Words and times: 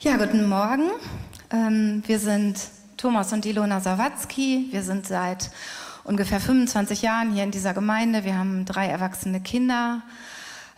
Ja, 0.00 0.16
guten 0.16 0.48
Morgen. 0.48 0.90
Ähm, 1.50 2.04
wir 2.06 2.20
sind 2.20 2.60
Thomas 2.96 3.32
und 3.32 3.44
Ilona 3.44 3.80
Sawatzki. 3.80 4.68
Wir 4.70 4.84
sind 4.84 5.08
seit 5.08 5.50
ungefähr 6.04 6.38
25 6.38 7.02
Jahren 7.02 7.32
hier 7.32 7.42
in 7.42 7.50
dieser 7.50 7.74
Gemeinde. 7.74 8.22
Wir 8.22 8.38
haben 8.38 8.64
drei 8.64 8.86
erwachsene 8.86 9.40
Kinder. 9.40 10.02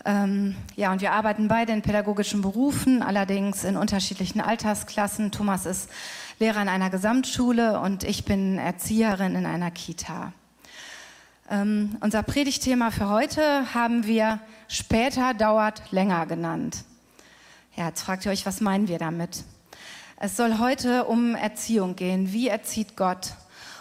Ähm, 0.06 0.56
ja, 0.74 0.90
und 0.90 1.02
wir 1.02 1.12
arbeiten 1.12 1.48
beide 1.48 1.74
in 1.74 1.82
pädagogischen 1.82 2.40
Berufen, 2.40 3.02
allerdings 3.02 3.62
in 3.62 3.76
unterschiedlichen 3.76 4.40
Altersklassen. 4.40 5.32
Thomas 5.32 5.66
ist 5.66 5.90
Lehrer 6.38 6.62
in 6.62 6.70
einer 6.70 6.88
Gesamtschule 6.88 7.78
und 7.78 8.04
ich 8.04 8.24
bin 8.24 8.56
Erzieherin 8.56 9.34
in 9.34 9.44
einer 9.44 9.70
Kita. 9.70 10.32
Ähm, 11.50 11.98
unser 12.00 12.22
Predigtthema 12.22 12.90
für 12.90 13.10
heute 13.10 13.74
haben 13.74 14.06
wir 14.06 14.38
später 14.66 15.34
dauert 15.34 15.82
länger 15.92 16.24
genannt. 16.24 16.84
Ja, 17.76 17.88
jetzt 17.88 18.02
fragt 18.02 18.26
ihr 18.26 18.32
euch, 18.32 18.46
was 18.46 18.60
meinen 18.60 18.88
wir 18.88 18.98
damit? 18.98 19.44
Es 20.18 20.36
soll 20.36 20.58
heute 20.58 21.04
um 21.04 21.34
Erziehung 21.34 21.96
gehen. 21.96 22.32
Wie 22.32 22.48
erzieht 22.48 22.96
Gott? 22.96 23.34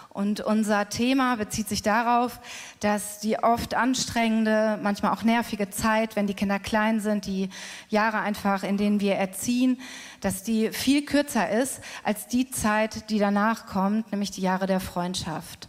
Und 0.09 0.41
unser 0.41 0.89
Thema 0.89 1.35
bezieht 1.35 1.70
sich 1.70 1.81
darauf, 1.81 2.39
dass 2.79 3.20
die 3.20 3.39
oft 3.39 3.73
anstrengende, 3.73 4.79
manchmal 4.81 5.12
auch 5.12 5.23
nervige 5.23 5.70
Zeit, 5.70 6.15
wenn 6.15 6.27
die 6.27 6.34
Kinder 6.34 6.59
klein 6.59 6.99
sind, 6.99 7.25
die 7.25 7.49
Jahre 7.89 8.20
einfach, 8.20 8.63
in 8.63 8.77
denen 8.77 8.99
wir 8.99 9.15
erziehen, 9.15 9.79
dass 10.21 10.43
die 10.43 10.71
viel 10.71 11.05
kürzer 11.05 11.49
ist 11.49 11.81
als 12.03 12.27
die 12.27 12.49
Zeit, 12.51 13.09
die 13.09 13.20
danach 13.20 13.65
kommt, 13.65 14.12
nämlich 14.12 14.31
die 14.31 14.41
Jahre 14.41 14.65
der 14.65 14.79
Freundschaft 14.79 15.67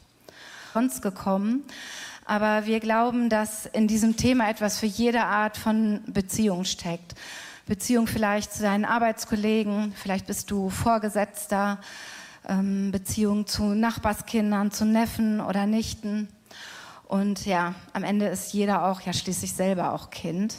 uns 0.75 1.03
gekommen. 1.03 1.65
Aber 2.25 2.67
wir 2.67 2.81
glauben, 2.81 3.29
dass 3.29 3.67
in 3.67 3.89
diesem 3.89 4.17
Thema 4.17 4.49
etwas 4.49 4.79
für 4.79 4.87
jede 4.87 5.25
Art 5.25 5.57
von 5.57 6.01
Beziehung 6.07 6.65
steckt. 6.65 7.15
Beziehung 7.71 8.09
vielleicht 8.09 8.53
zu 8.53 8.65
deinen 8.65 8.85
Arbeitskollegen, 8.85 9.93
vielleicht 9.93 10.27
bist 10.27 10.51
du 10.51 10.71
Vorgesetzter, 10.71 11.79
ähm, 12.49 12.91
Beziehung 12.91 13.47
zu 13.47 13.63
Nachbarskindern, 13.63 14.73
zu 14.73 14.85
Neffen 14.85 15.41
oder 15.41 15.67
Nichten. 15.67 16.27
Und 17.07 17.47
ja, 17.47 17.77
am 17.93 18.03
Ende 18.03 18.27
ist 18.27 18.53
jeder 18.53 18.87
auch 18.87 19.03
ja 19.03 19.13
schließlich 19.13 19.53
selber 19.53 19.93
auch 19.93 20.11
Kind. 20.11 20.57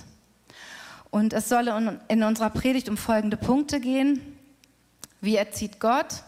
Und 1.09 1.34
es 1.34 1.50
soll 1.50 1.67
in 2.08 2.23
unserer 2.23 2.50
Predigt 2.50 2.88
um 2.88 2.95
folgende 2.95 3.36
Punkte 3.36 3.82
gehen. 3.82 4.22
Wie 5.20 5.36
erzieht 5.36 5.82
Gott? 5.82 6.23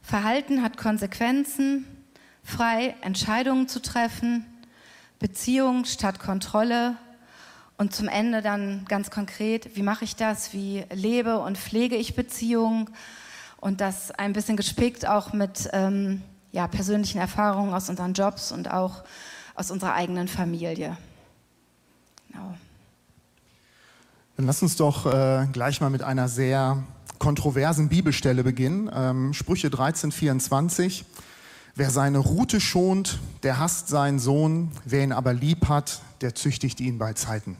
Verhalten 0.00 0.62
hat 0.62 0.78
Konsequenzen 0.78 1.84
frei 2.42 2.94
Entscheidungen 3.02 3.68
zu 3.68 3.82
treffen, 3.82 4.46
Beziehung 5.18 5.84
statt 5.84 6.20
Kontrolle 6.20 6.96
und 7.78 7.94
zum 7.94 8.08
Ende 8.08 8.42
dann 8.42 8.84
ganz 8.88 9.10
konkret, 9.10 9.76
wie 9.76 9.82
mache 9.82 10.04
ich 10.04 10.16
das, 10.16 10.52
wie 10.52 10.84
lebe 10.92 11.38
und 11.38 11.58
pflege 11.58 11.96
ich 11.96 12.14
Beziehungen 12.14 12.88
und 13.58 13.80
das 13.80 14.10
ein 14.12 14.32
bisschen 14.32 14.56
gespickt 14.56 15.06
auch 15.06 15.32
mit 15.32 15.68
ähm, 15.72 16.22
ja, 16.52 16.68
persönlichen 16.68 17.18
Erfahrungen 17.18 17.74
aus 17.74 17.88
unseren 17.88 18.14
Jobs 18.14 18.50
und 18.52 18.70
auch 18.70 19.04
aus 19.54 19.70
unserer 19.70 19.94
eigenen 19.94 20.28
Familie. 20.28 20.96
Genau. 22.30 22.54
Dann 24.36 24.46
lass 24.46 24.62
uns 24.62 24.76
doch 24.76 25.06
äh, 25.06 25.46
gleich 25.52 25.80
mal 25.80 25.90
mit 25.90 26.02
einer 26.02 26.28
sehr 26.28 26.82
kontroversen 27.18 27.88
Bibelstelle 27.88 28.44
beginnen. 28.44 28.90
Ähm, 28.94 29.32
Sprüche 29.32 29.70
13, 29.70 30.12
24. 30.12 31.04
Wer 31.74 31.90
seine 31.90 32.18
Rute 32.18 32.60
schont, 32.60 33.18
der 33.42 33.58
hasst 33.58 33.88
seinen 33.88 34.18
Sohn. 34.18 34.70
Wer 34.84 35.04
ihn 35.04 35.12
aber 35.12 35.32
lieb 35.32 35.68
hat, 35.68 36.00
der 36.20 36.34
züchtigt 36.34 36.80
ihn 36.80 36.98
bei 36.98 37.12
Zeiten. 37.14 37.56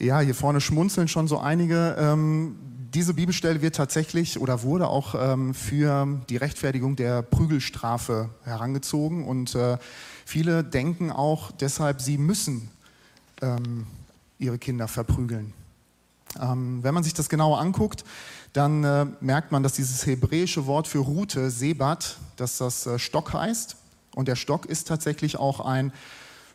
Ja, 0.00 0.20
hier 0.20 0.34
vorne 0.34 0.62
schmunzeln 0.62 1.08
schon 1.08 1.28
so 1.28 1.38
einige. 1.40 1.94
Ähm, 1.98 2.56
diese 2.94 3.12
Bibelstelle 3.12 3.60
wird 3.60 3.76
tatsächlich 3.76 4.40
oder 4.40 4.62
wurde 4.62 4.88
auch 4.88 5.14
ähm, 5.14 5.52
für 5.52 6.22
die 6.30 6.38
Rechtfertigung 6.38 6.96
der 6.96 7.20
Prügelstrafe 7.20 8.30
herangezogen. 8.42 9.26
Und 9.26 9.54
äh, 9.54 9.76
viele 10.24 10.64
denken 10.64 11.12
auch 11.12 11.50
deshalb, 11.50 12.00
sie 12.00 12.16
müssen 12.16 12.70
ähm, 13.42 13.86
ihre 14.38 14.56
Kinder 14.56 14.88
verprügeln. 14.88 15.52
Ähm, 16.40 16.82
wenn 16.82 16.94
man 16.94 17.04
sich 17.04 17.12
das 17.12 17.28
genauer 17.28 17.60
anguckt, 17.60 18.02
dann 18.54 18.82
äh, 18.82 19.04
merkt 19.20 19.52
man, 19.52 19.62
dass 19.62 19.74
dieses 19.74 20.06
hebräische 20.06 20.64
Wort 20.64 20.88
für 20.88 21.00
Rute, 21.00 21.50
Sebat, 21.50 22.16
dass 22.36 22.56
das 22.56 22.86
äh, 22.86 22.98
Stock 22.98 23.34
heißt. 23.34 23.76
Und 24.14 24.28
der 24.28 24.36
Stock 24.36 24.64
ist 24.64 24.88
tatsächlich 24.88 25.36
auch 25.36 25.60
ein 25.60 25.92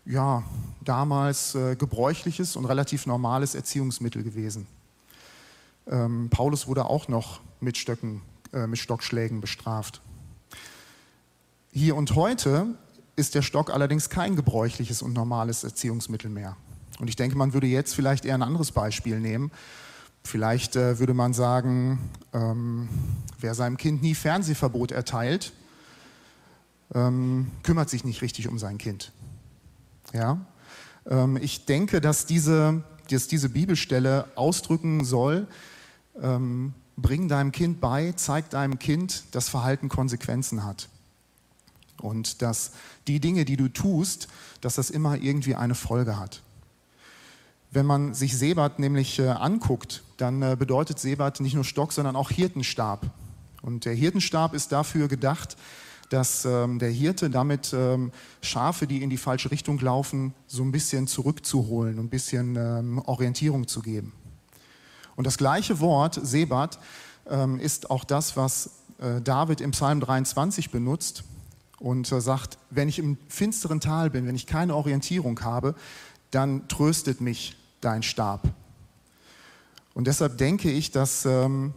ja, 0.05 0.43
damals 0.83 1.55
äh, 1.55 1.75
gebräuchliches 1.75 2.55
und 2.55 2.65
relativ 2.65 3.05
normales 3.05 3.55
Erziehungsmittel 3.55 4.23
gewesen. 4.23 4.67
Ähm, 5.87 6.29
Paulus 6.29 6.67
wurde 6.67 6.85
auch 6.85 7.07
noch 7.07 7.41
mit, 7.59 7.77
Stöcken, 7.77 8.21
äh, 8.53 8.67
mit 8.67 8.79
Stockschlägen 8.79 9.41
bestraft. 9.41 10.01
Hier 11.71 11.95
und 11.95 12.15
heute 12.15 12.67
ist 13.15 13.35
der 13.35 13.41
Stock 13.41 13.71
allerdings 13.71 14.09
kein 14.09 14.35
gebräuchliches 14.35 15.01
und 15.01 15.13
normales 15.13 15.63
Erziehungsmittel 15.63 16.29
mehr. 16.29 16.55
Und 16.99 17.09
ich 17.09 17.15
denke, 17.15 17.37
man 17.37 17.53
würde 17.53 17.67
jetzt 17.67 17.93
vielleicht 17.93 18.25
eher 18.25 18.35
ein 18.35 18.41
anderes 18.41 18.71
Beispiel 18.71 19.19
nehmen. 19.19 19.51
Vielleicht 20.23 20.75
äh, 20.75 20.99
würde 20.99 21.13
man 21.13 21.33
sagen, 21.33 22.09
ähm, 22.33 22.89
wer 23.39 23.53
seinem 23.53 23.77
Kind 23.77 24.01
nie 24.01 24.15
Fernsehverbot 24.15 24.91
erteilt, 24.91 25.53
ähm, 26.93 27.51
kümmert 27.63 27.89
sich 27.89 28.05
nicht 28.05 28.21
richtig 28.21 28.47
um 28.47 28.57
sein 28.57 28.77
Kind. 28.77 29.11
Ja? 30.15 30.39
Ähm, 31.07 31.37
ich 31.37 31.65
denke, 31.65 32.01
dass 32.01 32.25
diese, 32.25 32.83
dass 33.09 33.27
diese 33.27 33.49
Bibelstelle 33.49 34.25
ausdrücken 34.35 35.03
soll, 35.03 35.47
ähm, 36.21 36.73
bring 36.97 37.27
deinem 37.27 37.51
Kind 37.51 37.81
bei, 37.81 38.13
zeig 38.13 38.49
deinem 38.49 38.79
Kind, 38.79 39.23
dass 39.31 39.49
Verhalten 39.49 39.89
Konsequenzen 39.89 40.63
hat. 40.63 40.87
Und 42.01 42.41
dass 42.41 42.71
die 43.07 43.19
Dinge, 43.19 43.45
die 43.45 43.57
du 43.57 43.67
tust, 43.67 44.27
dass 44.61 44.75
das 44.75 44.89
immer 44.89 45.17
irgendwie 45.17 45.55
eine 45.55 45.75
Folge 45.75 46.17
hat. 46.19 46.41
Wenn 47.71 47.85
man 47.85 48.13
sich 48.13 48.37
Sebat 48.37 48.79
nämlich 48.79 49.19
äh, 49.19 49.27
anguckt, 49.27 50.03
dann 50.17 50.41
äh, 50.41 50.55
bedeutet 50.57 50.99
Sebat 50.99 51.41
nicht 51.41 51.55
nur 51.55 51.65
Stock, 51.65 51.91
sondern 51.91 52.15
auch 52.15 52.31
Hirtenstab. 52.31 53.09
Und 53.61 53.85
der 53.85 53.93
Hirtenstab 53.93 54.53
ist 54.53 54.71
dafür 54.71 55.07
gedacht, 55.07 55.57
dass 56.09 56.45
ähm, 56.45 56.79
der 56.79 56.89
Hirte 56.89 57.29
damit 57.29 57.73
ähm, 57.73 58.11
Schafe, 58.41 58.87
die 58.87 59.01
in 59.01 59.09
die 59.09 59.17
falsche 59.17 59.51
Richtung 59.51 59.79
laufen, 59.79 60.33
so 60.47 60.63
ein 60.63 60.71
bisschen 60.71 61.07
zurückzuholen, 61.07 61.99
ein 61.99 62.09
bisschen 62.09 62.55
ähm, 62.55 62.99
Orientierung 62.99 63.67
zu 63.67 63.81
geben. 63.81 64.13
Und 65.15 65.25
das 65.25 65.37
gleiche 65.37 65.79
Wort, 65.79 66.19
Sebat, 66.21 66.79
ähm, 67.27 67.59
ist 67.59 67.89
auch 67.89 68.03
das, 68.03 68.37
was 68.37 68.69
äh, 68.99 69.21
David 69.21 69.61
im 69.61 69.71
Psalm 69.71 69.99
23 69.99 70.71
benutzt 70.71 71.23
und 71.79 72.11
äh, 72.11 72.21
sagt, 72.21 72.57
wenn 72.69 72.87
ich 72.89 72.99
im 72.99 73.17
finsteren 73.27 73.79
Tal 73.79 74.09
bin, 74.09 74.27
wenn 74.27 74.35
ich 74.35 74.45
keine 74.45 74.75
Orientierung 74.75 75.39
habe, 75.41 75.75
dann 76.31 76.67
tröstet 76.67 77.21
mich 77.21 77.55
dein 77.81 78.03
Stab. 78.03 78.47
Und 79.93 80.07
deshalb 80.07 80.37
denke 80.37 80.69
ich, 80.69 80.91
dass, 80.91 81.25
ähm, 81.25 81.73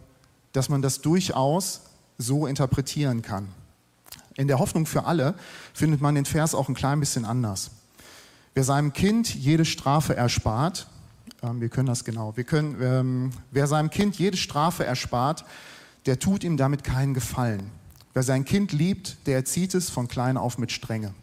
dass 0.51 0.69
man 0.69 0.81
das 0.81 1.01
durchaus 1.01 1.81
so 2.17 2.47
interpretieren 2.47 3.21
kann. 3.21 3.47
In 4.39 4.47
der 4.47 4.59
Hoffnung 4.59 4.85
für 4.85 5.03
alle 5.03 5.35
findet 5.73 5.99
man 5.99 6.15
den 6.15 6.23
Vers 6.23 6.55
auch 6.55 6.69
ein 6.69 6.73
klein 6.73 7.01
bisschen 7.01 7.25
anders. 7.25 7.71
Wer 8.53 8.63
seinem 8.63 8.93
Kind 8.93 9.35
jede 9.35 9.65
Strafe 9.65 10.15
erspart, 10.15 10.87
ähm, 11.43 11.59
wir 11.59 11.67
können 11.67 11.87
das 11.87 12.05
genau, 12.05 12.37
wir 12.37 12.45
können, 12.45 12.77
ähm, 12.81 13.31
wer 13.51 13.67
seinem 13.67 13.89
Kind 13.89 14.17
jede 14.17 14.37
Strafe 14.37 14.85
erspart, 14.85 15.43
der 16.05 16.19
tut 16.19 16.45
ihm 16.45 16.55
damit 16.55 16.85
keinen 16.85 17.13
Gefallen. 17.13 17.69
Wer 18.13 18.23
sein 18.23 18.45
Kind 18.45 18.71
liebt, 18.71 19.17
der 19.27 19.35
erzieht 19.35 19.75
es 19.75 19.89
von 19.89 20.07
klein 20.07 20.37
auf 20.37 20.57
mit 20.57 20.71
Strenge. 20.71 21.13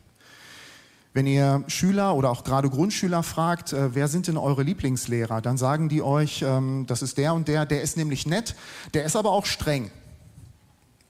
Wenn 1.15 1.27
ihr 1.27 1.65
Schüler 1.69 2.16
oder 2.16 2.28
auch 2.28 2.44
gerade 2.44 2.69
Grundschüler 2.69 3.22
fragt, 3.22 3.72
äh, 3.72 3.94
wer 3.94 4.09
sind 4.09 4.27
denn 4.27 4.37
eure 4.37 4.62
Lieblingslehrer, 4.62 5.41
dann 5.41 5.56
sagen 5.56 5.88
die 5.88 6.03
euch, 6.03 6.43
ähm, 6.43 6.84
das 6.87 7.00
ist 7.00 7.16
der 7.16 7.33
und 7.33 7.48
der, 7.48 7.65
der 7.65 7.81
ist 7.81 7.97
nämlich 7.97 8.27
nett, 8.27 8.54
der 8.93 9.06
ist 9.06 9.16
aber 9.16 9.31
auch 9.31 9.47
streng. 9.47 9.91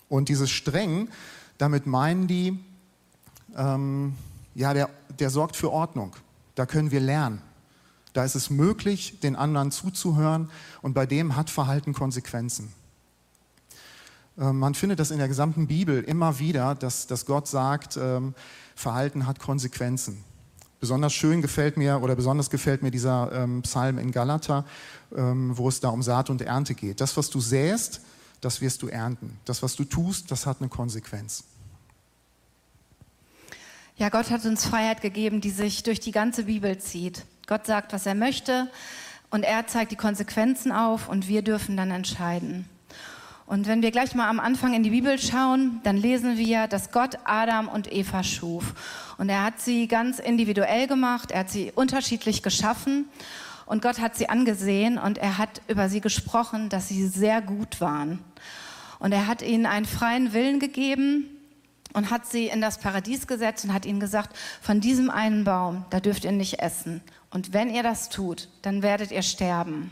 Und 0.09 0.29
dieses 0.29 0.52
streng, 0.52 1.09
damit 1.58 1.87
meinen 1.87 2.26
die, 2.26 2.58
ähm, 3.56 4.14
ja, 4.55 4.75
der, 4.75 4.91
der 5.19 5.31
sorgt 5.31 5.56
für 5.56 5.70
Ordnung. 5.70 6.14
Da 6.55 6.67
können 6.67 6.91
wir 6.91 7.00
lernen. 7.00 7.43
Da 8.12 8.25
ist 8.25 8.35
es 8.35 8.49
möglich, 8.49 9.20
den 9.20 9.37
anderen 9.37 9.70
zuzuhören 9.70 10.50
und 10.81 10.94
bei 10.94 11.05
dem 11.05 11.37
hat 11.37 11.50
Verhalten 11.50 11.93
Konsequenzen. 11.93 12.73
Ähm, 14.38 14.58
man 14.58 14.75
findet 14.75 14.99
das 14.99 15.11
in 15.11 15.19
der 15.19 15.29
gesamten 15.29 15.67
Bibel 15.67 16.03
immer 16.03 16.38
wieder, 16.38 16.75
dass, 16.75 17.06
dass 17.06 17.26
Gott 17.26 17.47
sagt, 17.47 17.97
ähm, 17.97 18.35
Verhalten 18.75 19.26
hat 19.26 19.38
Konsequenzen. 19.38 20.25
Besonders 20.81 21.14
schön 21.14 21.41
gefällt 21.41 21.76
mir 21.76 22.02
oder 22.02 22.17
besonders 22.17 22.50
gefällt 22.50 22.82
mir 22.82 22.91
dieser 22.91 23.32
ähm, 23.32 23.62
Psalm 23.62 23.99
in 23.99 24.12
Galater, 24.12 24.64
ähm, 25.14 25.56
wo 25.56 25.69
es 25.69 25.81
da 25.81 25.88
um 25.88 26.02
Saat 26.02 26.29
und 26.29 26.43
Ernte 26.43 26.75
geht. 26.75 27.00
Das, 27.00 27.17
was 27.17 27.31
du 27.31 27.41
säst, 27.41 28.02
das 28.41 28.61
wirst 28.61 28.83
du 28.83 28.88
ernten. 28.88 29.38
Das, 29.44 29.62
was 29.62 29.77
du 29.77 29.85
tust, 29.85 30.31
das 30.31 30.47
hat 30.47 30.61
eine 30.61 30.69
Konsequenz. 30.69 31.44
Ja, 33.97 34.11
Gott 34.11 34.31
hat 34.31 34.44
uns 34.44 34.67
Freiheit 34.67 35.00
gegeben, 35.00 35.41
die 35.41 35.50
sich 35.50 35.83
durch 35.83 36.00
die 36.00 36.12
ganze 36.12 36.44
Bibel 36.44 36.77
zieht. 36.79 37.25
Gott 37.47 37.67
sagt, 37.67 37.93
was 37.93 38.06
er 38.06 38.15
möchte 38.15 38.71
Und 39.31 39.43
er 39.43 39.67
zeigt 39.67 39.91
die 39.91 39.97
Konsequenzen 39.97 40.71
auf 40.71 41.09
und 41.09 41.29
wir 41.29 41.43
dürfen 41.43 41.77
dann 41.77 41.91
entscheiden. 41.91 42.69
Und 43.47 43.69
wenn 43.69 43.81
wir 43.81 43.93
gleich 43.93 44.15
mal 44.15 44.29
am 44.29 44.41
Anfang 44.41 44.75
in 44.75 44.83
die 44.83 44.91
Bibel 44.91 45.19
schauen, 45.19 45.81
dann 45.85 45.97
lesen 45.97 46.37
wir, 46.37 46.67
dass 46.67 46.91
Gott 46.91 47.19
Adam 47.25 47.69
und 47.69 47.93
Eva 47.93 48.25
schuf. 48.25 48.75
Und 49.19 49.29
er 49.29 49.44
hat 49.44 49.61
sie 49.61 49.87
ganz 49.87 50.19
individuell 50.19 50.87
gemacht, 50.88 51.31
er 51.31 51.41
hat 51.41 51.50
sie 51.50 51.73
unterschiedlich 51.75 52.43
geschaffen 52.43 53.06
und 53.66 53.82
Gott 53.82 54.00
hat 54.00 54.16
sie 54.16 54.28
angesehen 54.28 54.96
und 54.96 55.18
er 55.18 55.38
hat 55.38 55.60
über 55.68 55.88
sie 55.88 56.00
gesprochen, 56.00 56.68
dass 56.68 56.88
sie 56.88 57.06
sehr 57.06 57.42
gut 57.42 57.80
waren. 57.80 58.20
Und 58.98 59.12
er 59.12 59.26
hat 59.26 59.42
ihnen 59.42 59.66
einen 59.66 59.84
freien 59.84 60.32
Willen 60.32 60.60
gegeben 60.60 61.26
und 61.92 62.10
hat 62.10 62.26
sie 62.26 62.46
in 62.46 62.60
das 62.60 62.78
Paradies 62.78 63.26
gesetzt 63.26 63.64
und 63.64 63.74
hat 63.74 63.84
ihnen 63.84 64.00
gesagt, 64.00 64.36
von 64.62 64.80
diesem 64.80 65.10
einen 65.10 65.44
Baum, 65.44 65.84
da 65.90 66.00
dürft 66.00 66.24
ihr 66.24 66.32
nicht 66.32 66.60
essen. 66.60 67.02
Und 67.30 67.52
wenn 67.52 67.68
ihr 67.68 67.82
das 67.82 68.08
tut, 68.08 68.48
dann 68.62 68.82
werdet 68.82 69.10
ihr 69.10 69.22
sterben. 69.22 69.90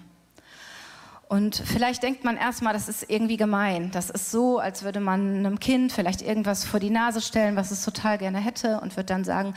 Und 1.29 1.57
vielleicht 1.57 2.03
denkt 2.03 2.23
man 2.23 2.37
erstmal, 2.37 2.75
das 2.75 2.89
ist 2.89 3.11
irgendwie 3.11 3.37
gemein. 3.37 3.91
Das 3.91 4.09
ist 4.09 4.31
so, 4.31 4.59
als 4.59 4.85
würde 4.85 5.01
man 5.01 5.39
einem 5.39 5.59
Kind 5.59 5.91
vielleicht 5.91 6.23
irgendwas 6.23 6.65
vor 6.65 6.79
die 6.79 6.91
Nase 6.91 7.21
stellen, 7.21 7.57
was 7.57 7.71
es 7.71 7.85
total 7.85 8.19
gerne 8.19 8.39
hätte 8.39 8.81
und 8.81 8.97
wird 8.97 9.11
dann 9.11 9.25
sagen, 9.25 9.55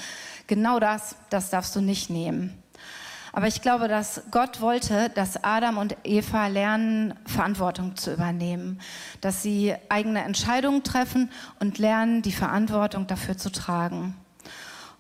genau 0.47 0.79
das, 0.79 1.17
das 1.29 1.49
darfst 1.49 1.75
du 1.75 1.81
nicht 1.81 2.09
nehmen. 2.09 2.57
Aber 3.33 3.47
ich 3.47 3.61
glaube, 3.61 3.87
dass 3.87 4.21
Gott 4.31 4.61
wollte, 4.61 5.09
dass 5.09 5.43
Adam 5.43 5.77
und 5.77 5.95
Eva 6.03 6.47
lernen, 6.47 7.13
Verantwortung 7.25 7.95
zu 7.95 8.13
übernehmen, 8.13 8.79
dass 9.21 9.41
sie 9.41 9.75
eigene 9.89 10.23
Entscheidungen 10.23 10.83
treffen 10.83 11.29
und 11.59 11.77
lernen, 11.77 12.21
die 12.21 12.31
Verantwortung 12.31 13.07
dafür 13.07 13.37
zu 13.37 13.51
tragen. 13.51 14.15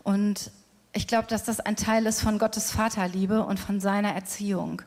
Und 0.03 0.51
ich 0.93 1.07
glaube, 1.07 1.27
dass 1.27 1.43
das 1.43 1.59
ein 1.59 1.75
Teil 1.75 2.05
ist 2.05 2.21
von 2.21 2.39
Gottes 2.39 2.71
Vaterliebe 2.71 3.43
und 3.43 3.59
von 3.59 3.79
seiner 3.79 4.13
Erziehung. 4.13 4.81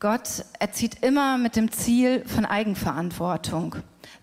Gott 0.00 0.44
erzieht 0.58 1.04
immer 1.04 1.36
mit 1.36 1.56
dem 1.56 1.70
Ziel 1.70 2.24
von 2.26 2.46
Eigenverantwortung. 2.46 3.76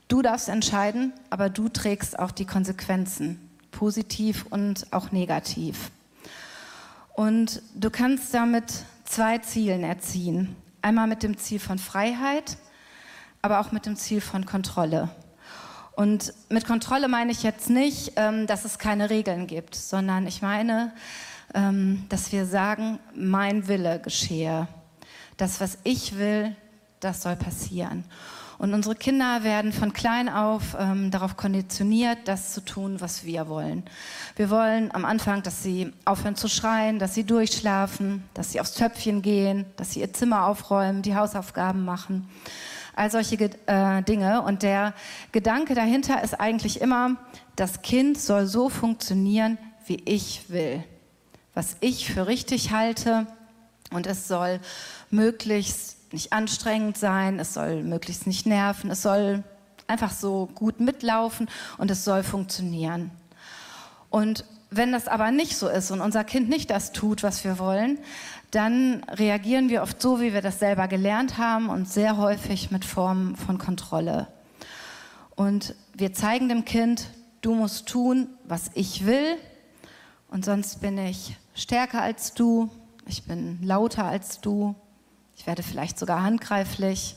Du 0.07 0.21
darfst 0.21 0.49
entscheiden, 0.49 1.13
aber 1.29 1.49
du 1.49 1.69
trägst 1.69 2.17
auch 2.17 2.31
die 2.31 2.45
Konsequenzen, 2.45 3.39
positiv 3.71 4.45
und 4.49 4.87
auch 4.91 5.11
negativ. 5.11 5.91
Und 7.17 7.63
du 7.73 7.89
kannst 7.89 8.31
damit 8.35 8.85
zwei 9.03 9.39
Zielen 9.39 9.83
erziehen. 9.83 10.55
Einmal 10.83 11.07
mit 11.07 11.23
dem 11.23 11.35
Ziel 11.35 11.59
von 11.59 11.79
Freiheit, 11.79 12.57
aber 13.41 13.59
auch 13.59 13.71
mit 13.71 13.87
dem 13.87 13.95
Ziel 13.95 14.21
von 14.21 14.45
Kontrolle. 14.45 15.09
Und 15.93 16.31
mit 16.49 16.67
Kontrolle 16.67 17.07
meine 17.07 17.31
ich 17.31 17.41
jetzt 17.41 17.71
nicht, 17.71 18.11
ähm, 18.17 18.45
dass 18.45 18.65
es 18.65 18.77
keine 18.77 19.09
Regeln 19.09 19.47
gibt, 19.47 19.73
sondern 19.73 20.27
ich 20.27 20.43
meine, 20.43 20.93
ähm, 21.55 22.05
dass 22.09 22.31
wir 22.31 22.45
sagen, 22.45 22.99
mein 23.15 23.67
Wille 23.67 23.99
geschehe 23.99 24.67
das, 25.37 25.59
was 25.59 25.79
ich 25.83 26.19
will, 26.19 26.55
das 26.99 27.23
soll 27.23 27.35
passieren. 27.35 28.03
Und 28.57 28.73
unsere 28.73 28.95
Kinder 28.95 29.43
werden 29.43 29.71
von 29.71 29.93
klein 29.93 30.29
auf 30.29 30.75
ähm, 30.79 31.11
darauf 31.11 31.37
konditioniert, 31.37 32.17
das 32.25 32.53
zu 32.53 32.61
tun, 32.61 32.99
was 32.99 33.23
wir 33.23 33.47
wollen. 33.47 33.83
Wir 34.35 34.49
wollen 34.49 34.93
am 34.93 35.05
Anfang, 35.05 35.43
dass 35.43 35.61
sie 35.61 35.93
aufhören 36.05 36.35
zu 36.35 36.47
schreien, 36.47 36.97
dass 36.97 37.13
sie 37.13 37.23
durchschlafen, 37.23 38.23
dass 38.33 38.51
sie 38.51 38.59
aufs 38.59 38.73
Töpfchen 38.73 39.21
gehen, 39.21 39.65
dass 39.75 39.91
sie 39.91 39.99
ihr 39.99 40.11
Zimmer 40.11 40.45
aufräumen, 40.47 41.03
die 41.03 41.15
Hausaufgaben 41.15 41.85
machen. 41.85 42.27
All 42.95 43.11
solche 43.11 43.35
äh, 43.67 44.01
Dinge. 44.01 44.41
Und 44.41 44.63
der 44.63 44.95
Gedanke 45.31 45.75
dahinter 45.75 46.23
ist 46.23 46.39
eigentlich 46.39 46.81
immer, 46.81 47.15
das 47.55 47.83
Kind 47.83 48.19
soll 48.19 48.47
so 48.47 48.69
funktionieren, 48.69 49.59
wie 49.85 50.01
ich 50.05 50.49
will. 50.49 50.83
Was 51.53 51.77
ich 51.79 52.11
für 52.11 52.25
richtig 52.25 52.71
halte. 52.71 53.27
Und 53.91 54.07
es 54.07 54.27
soll 54.27 54.59
möglichst 55.11 55.96
nicht 56.11 56.33
anstrengend 56.33 56.97
sein, 56.97 57.39
es 57.39 57.53
soll 57.53 57.83
möglichst 57.83 58.27
nicht 58.27 58.45
nerven, 58.45 58.89
es 58.91 59.01
soll 59.01 59.43
einfach 59.87 60.11
so 60.11 60.49
gut 60.53 60.79
mitlaufen 60.79 61.49
und 61.77 61.91
es 61.91 62.03
soll 62.03 62.23
funktionieren. 62.23 63.11
Und 64.09 64.45
wenn 64.69 64.91
das 64.91 65.07
aber 65.07 65.31
nicht 65.31 65.57
so 65.57 65.69
ist 65.69 65.91
und 65.91 66.01
unser 66.01 66.23
Kind 66.23 66.49
nicht 66.49 66.69
das 66.69 66.91
tut, 66.91 67.23
was 67.23 67.43
wir 67.43 67.57
wollen, 67.57 67.99
dann 68.51 69.03
reagieren 69.09 69.69
wir 69.69 69.81
oft 69.81 70.01
so, 70.01 70.19
wie 70.21 70.33
wir 70.33 70.41
das 70.41 70.59
selber 70.59 70.87
gelernt 70.87 71.37
haben 71.37 71.69
und 71.69 71.87
sehr 71.87 72.17
häufig 72.17 72.71
mit 72.71 72.85
Formen 72.85 73.35
von 73.35 73.57
Kontrolle. 73.57 74.27
Und 75.35 75.75
wir 75.93 76.13
zeigen 76.13 76.49
dem 76.49 76.65
Kind, 76.65 77.09
du 77.41 77.53
musst 77.53 77.87
tun, 77.87 78.27
was 78.45 78.71
ich 78.73 79.05
will 79.05 79.37
und 80.29 80.43
sonst 80.43 80.81
bin 80.81 80.97
ich 80.97 81.37
stärker 81.55 82.01
als 82.01 82.33
du, 82.33 82.69
ich 83.05 83.23
bin 83.23 83.59
lauter 83.63 84.05
als 84.05 84.41
du, 84.41 84.75
ich 85.37 85.47
werde 85.47 85.63
vielleicht 85.63 85.97
sogar 85.97 86.23
handgreiflich. 86.23 87.15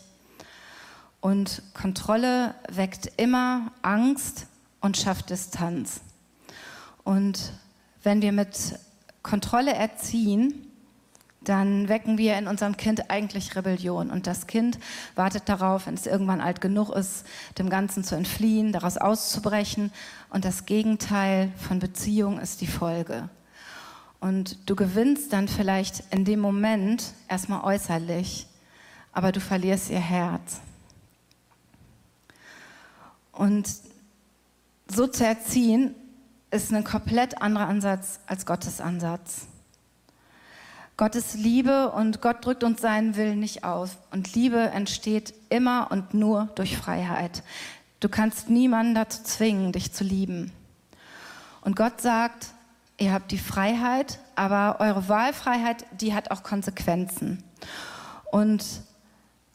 Und 1.21 1.63
Kontrolle 1.75 2.55
weckt 2.69 3.11
immer 3.17 3.73
Angst 3.83 4.47
und 4.81 4.97
schafft 4.97 5.31
Distanz. 5.31 6.01
Und 7.03 7.53
wenn 8.03 8.23
wir 8.23 8.33
mit 8.33 8.79
Kontrolle 9.23 9.75
erziehen, 9.75 10.67
dann 11.43 11.89
wecken 11.89 12.19
wir 12.19 12.37
in 12.37 12.47
unserem 12.47 12.77
Kind 12.77 13.11
eigentlich 13.11 13.57
Rebellion. 13.57 14.11
Und 14.11 14.27
das 14.27 14.47
Kind 14.47 14.79
wartet 15.15 15.49
darauf, 15.49 15.87
wenn 15.87 15.95
es 15.95 16.07
irgendwann 16.07 16.41
alt 16.41 16.61
genug 16.61 16.91
ist, 16.91 17.27
dem 17.59 17.71
Ganzen 17.71 18.05
zu 18.05 18.15
entfliehen, 18.15 18.73
daraus 18.73 18.99
auszubrechen. 18.99 19.91
Und 20.29 20.45
das 20.45 20.67
Gegenteil 20.67 21.51
von 21.57 21.79
Beziehung 21.79 22.39
ist 22.39 22.61
die 22.61 22.67
Folge. 22.67 23.29
Und 24.21 24.59
du 24.69 24.77
gewinnst 24.77 25.33
dann 25.33 25.49
vielleicht 25.49 26.05
in 26.11 26.25
dem 26.25 26.41
Moment 26.41 27.15
erstmal 27.29 27.65
äußerlich, 27.65 28.47
aber 29.13 29.33
du 29.33 29.41
verlierst 29.41 29.91
ihr 29.91 30.01
Herz. 30.01 30.61
Und 33.33 33.69
so 34.87 35.07
zu 35.07 35.25
erziehen, 35.25 35.95
ist 36.51 36.73
ein 36.73 36.85
komplett 36.85 37.41
anderer 37.41 37.69
Ansatz 37.69 38.21
als 38.27 38.45
Gottes 38.45 38.81
Ansatz. 38.81 39.47
Gottes 40.97 41.35
Liebe 41.35 41.93
und 41.93 42.21
Gott 42.21 42.45
drückt 42.45 42.63
uns 42.63 42.83
seinen 42.83 43.17
Willen 43.17 43.41
nicht 43.41 43.65
aus. 43.65 43.97
Und 44.11 44.35
Liebe 44.35 44.59
entsteht 44.59 45.33
immer 45.49 45.91
und 45.91 46.13
nur 46.13 46.51
durch 46.57 46.77
Freiheit. 46.77 47.43
Du 48.01 48.11
kannst 48.11 48.51
niemanden 48.51 48.95
dazu 48.95 49.23
zwingen, 49.23 49.73
dich 49.73 49.93
zu 49.93 50.05
lieben. 50.05 50.53
Und 51.63 51.77
Gott 51.77 52.03
sagt, 52.03 52.49
Ihr 53.01 53.15
habt 53.15 53.33
die 53.33 53.39
Freiheit, 53.39 54.19
aber 54.37 54.77
eure 54.79 55.09
Wahlfreiheit, 55.09 55.87
die 55.99 56.13
hat 56.13 56.31
auch 56.31 56.43
Konsequenzen. 56.43 57.43
Und 58.31 58.63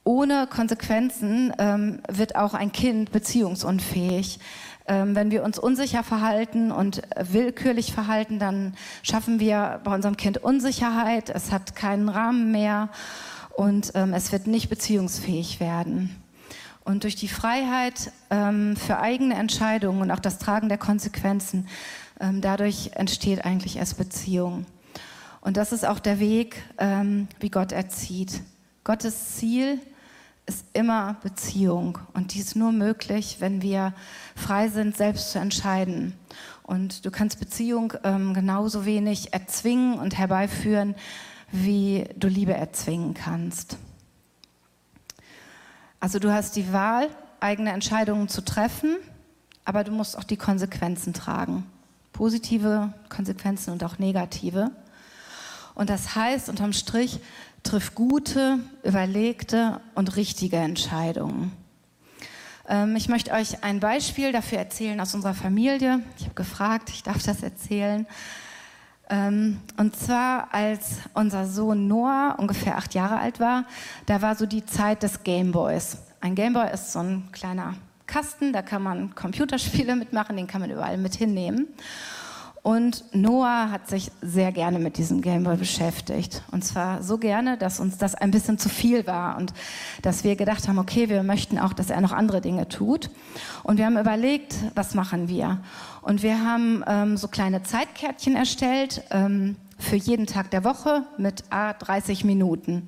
ohne 0.04 0.48
Konsequenzen 0.48 1.54
ähm, 1.60 2.00
wird 2.10 2.36
auch 2.36 2.56
ein 2.56 2.72
Kind 2.72 3.12
beziehungsunfähig. 3.12 4.40
Ähm, 4.88 5.16
wenn 5.16 5.30
wir 5.30 5.44
uns 5.44 5.60
unsicher 5.60 6.02
verhalten 6.02 6.72
und 6.72 7.04
willkürlich 7.20 7.94
verhalten, 7.94 8.40
dann 8.40 8.74
schaffen 9.04 9.40
wir 9.40 9.80
bei 9.84 9.94
unserem 9.94 10.18
Kind 10.18 10.40
Unsicherheit. 10.40 11.30
Es 11.30 11.52
hat 11.52 11.76
keinen 11.76 12.10
Rahmen 12.10 12.52
mehr 12.52 12.90
und 13.56 13.92
ähm, 13.94 14.16
es 14.16 14.32
wird 14.32 14.48
nicht 14.48 14.70
beziehungsfähig 14.70 15.60
werden. 15.60 16.16
Und 16.84 17.04
durch 17.04 17.16
die 17.16 17.28
Freiheit 17.28 18.12
ähm, 18.32 18.76
für 18.76 19.00
eigene 19.00 19.36
Entscheidungen 19.36 20.02
und 20.02 20.12
auch 20.12 20.20
das 20.20 20.40
Tragen 20.40 20.68
der 20.68 20.80
Konsequenzen 20.80 21.68
dadurch 22.20 22.92
entsteht 22.94 23.46
eigentlich 23.46 23.78
erst 23.78 23.98
Beziehung. 23.98 24.66
Und 25.42 25.58
das 25.58 25.72
ist 25.72 25.86
auch 25.86 26.00
der 26.00 26.20
Weg, 26.20 26.64
ähm, 26.80 27.28
wie 27.40 27.52
Gott 27.52 27.72
erzieht. 27.72 28.42
Gottes 28.84 29.36
Ziel 29.36 29.80
ist 30.48 30.66
immer 30.74 31.18
Beziehung. 31.22 32.00
Und 32.14 32.34
die 32.34 32.40
ist 32.40 32.56
nur 32.56 32.72
möglich, 32.72 33.38
wenn 33.40 33.62
wir 33.62 33.94
frei 34.36 34.70
sind, 34.70 34.98
selbst 34.98 35.32
zu 35.32 35.40
entscheiden. 35.40 36.14
Und 36.64 37.06
du 37.06 37.12
kannst 37.12 37.40
Beziehung 37.40 37.94
ähm, 38.04 38.34
genauso 38.34 38.86
wenig 38.86 39.34
erzwingen 39.34 40.00
und 40.00 40.18
herbeiführen, 40.18 40.96
wie 41.52 42.06
du 42.16 42.28
Liebe 42.28 42.54
erzwingen 42.54 43.14
kannst. 43.14 43.78
Also 46.00 46.18
du 46.18 46.34
hast 46.34 46.56
die 46.56 46.74
Wahl, 46.74 47.08
eigene 47.40 47.72
Entscheidungen 47.72 48.30
zu 48.30 48.44
treffen, 48.44 48.98
aber 49.64 49.84
du 49.84 49.92
musst 49.92 50.18
auch 50.18 50.24
die 50.24 50.38
Konsequenzen 50.38 51.14
tragen 51.14 51.66
positive 52.16 52.94
Konsequenzen 53.10 53.72
und 53.72 53.84
auch 53.84 54.00
negative. 54.00 54.72
Und 55.76 55.90
das 55.90 56.16
heißt 56.16 56.48
unterm 56.48 56.72
Strich, 56.72 57.20
triff 57.62 57.94
gute, 57.94 58.60
überlegte 58.84 59.82
und 59.96 60.16
richtige 60.16 60.56
Entscheidungen. 60.56 61.52
Ähm, 62.70 62.96
ich 62.96 63.10
möchte 63.10 63.32
euch 63.32 63.66
ein 63.66 63.82
Beispiel 63.82 64.32
dafür 64.32 64.60
erzählen 64.60 64.98
aus 65.02 65.14
unserer 65.14 65.34
Familie. 65.34 66.04
Ich 66.18 66.24
habe 66.24 66.36
gefragt, 66.36 66.90
ich 66.90 67.04
darf 67.04 67.22
das 67.22 67.44
erzählen. 67.44 68.08
Ähm, 69.10 69.60
und 69.76 69.98
zwar, 69.98 70.54
als 70.54 71.00
unser 71.14 71.46
Sohn 71.46 71.90
Noah 71.90 72.38
ungefähr 72.40 72.78
acht 72.78 72.94
Jahre 72.94 73.20
alt 73.20 73.42
war, 73.42 73.66
da 74.06 74.22
war 74.22 74.36
so 74.36 74.46
die 74.46 74.66
Zeit 74.66 75.04
des 75.04 75.24
Gameboys. 75.24 75.98
Ein 76.22 76.34
Gameboy 76.34 76.72
ist 76.74 76.94
so 76.94 77.00
ein 77.00 77.30
kleiner 77.34 77.76
Kasten, 78.08 78.54
da 78.54 78.62
kann 78.62 78.84
man 78.84 79.16
Computerspiele 79.16 79.96
mitmachen, 79.98 80.38
den 80.38 80.48
kann 80.48 80.62
man 80.62 80.72
überall 80.72 80.98
mit 80.98 81.16
hinnehmen. 81.16 81.68
Und 82.66 83.04
Noah 83.14 83.70
hat 83.70 83.88
sich 83.88 84.12
sehr 84.24 84.52
gerne 84.52 84.80
mit 84.80 84.98
diesem 84.98 85.22
Gameboy 85.22 85.56
beschäftigt. 85.56 86.42
Und 86.50 86.66
zwar 86.66 87.04
so 87.04 87.20
gerne, 87.20 87.60
dass 87.60 87.80
uns 87.80 88.00
das 88.00 88.16
ein 88.16 88.32
bisschen 88.32 88.58
zu 88.58 88.70
viel 88.70 89.06
war 89.06 89.38
und 89.38 89.54
dass 90.02 90.24
wir 90.24 90.36
gedacht 90.36 90.68
haben, 90.68 90.80
okay, 90.80 91.08
wir 91.08 91.22
möchten 91.22 91.60
auch, 91.60 91.74
dass 91.74 91.92
er 91.92 92.02
noch 92.02 92.12
andere 92.12 92.42
Dinge 92.42 92.68
tut. 92.68 93.12
Und 93.62 93.78
wir 93.78 93.86
haben 93.86 94.00
überlegt, 94.00 94.56
was 94.74 94.96
machen 94.96 95.28
wir? 95.28 95.60
Und 96.02 96.24
wir 96.24 96.44
haben 96.44 96.84
ähm, 96.88 97.18
so 97.18 97.28
kleine 97.28 97.62
Zeitkärtchen 97.62 98.36
erstellt 98.36 99.04
ähm, 99.12 99.58
für 99.78 99.96
jeden 99.96 100.26
Tag 100.26 100.50
der 100.50 100.64
Woche 100.64 101.04
mit 101.20 101.44
A 101.52 101.74
30 101.74 102.24
Minuten. 102.24 102.88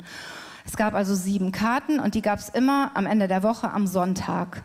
Es 0.66 0.76
gab 0.76 0.96
also 0.96 1.14
sieben 1.14 1.52
Karten 1.52 2.00
und 2.00 2.16
die 2.16 2.24
gab 2.24 2.40
es 2.40 2.50
immer 2.50 2.92
am 2.96 3.06
Ende 3.06 3.28
der 3.28 3.44
Woche 3.44 3.70
am 3.72 3.86
Sonntag. 3.86 4.64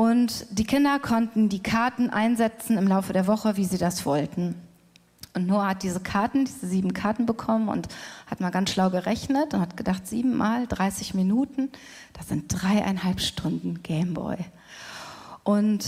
Und 0.00 0.46
die 0.48 0.64
Kinder 0.64 0.98
konnten 0.98 1.50
die 1.50 1.62
Karten 1.62 2.08
einsetzen 2.08 2.78
im 2.78 2.88
Laufe 2.88 3.12
der 3.12 3.26
Woche, 3.26 3.58
wie 3.58 3.66
sie 3.66 3.76
das 3.76 4.06
wollten. 4.06 4.54
Und 5.34 5.46
Noah 5.46 5.68
hat 5.68 5.82
diese 5.82 6.00
Karten, 6.00 6.46
diese 6.46 6.66
sieben 6.66 6.94
Karten 6.94 7.26
bekommen 7.26 7.68
und 7.68 7.86
hat 8.26 8.40
mal 8.40 8.48
ganz 8.48 8.70
schlau 8.70 8.88
gerechnet 8.88 9.52
und 9.52 9.60
hat 9.60 9.76
gedacht, 9.76 10.06
sieben 10.06 10.38
mal 10.38 10.66
30 10.66 11.12
Minuten, 11.12 11.68
das 12.14 12.28
sind 12.28 12.46
dreieinhalb 12.48 13.20
Stunden 13.20 13.82
Gameboy. 13.82 14.38
Und 15.44 15.84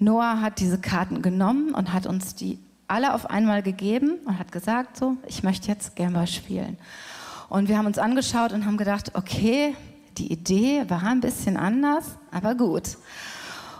Noah 0.00 0.40
hat 0.40 0.58
diese 0.58 0.80
Karten 0.80 1.22
genommen 1.22 1.72
und 1.72 1.92
hat 1.92 2.06
uns 2.06 2.34
die 2.34 2.58
alle 2.88 3.14
auf 3.14 3.30
einmal 3.30 3.62
gegeben 3.62 4.14
und 4.24 4.40
hat 4.40 4.50
gesagt, 4.50 4.96
so, 4.96 5.18
ich 5.28 5.44
möchte 5.44 5.68
jetzt 5.68 5.94
Gameboy 5.94 6.26
spielen. 6.26 6.78
Und 7.48 7.68
wir 7.68 7.78
haben 7.78 7.86
uns 7.86 7.98
angeschaut 7.98 8.52
und 8.52 8.66
haben 8.66 8.76
gedacht, 8.76 9.12
okay, 9.14 9.76
die 10.18 10.32
Idee 10.32 10.84
war 10.88 11.04
ein 11.04 11.20
bisschen 11.20 11.56
anders, 11.56 12.18
aber 12.32 12.56
gut. 12.56 12.96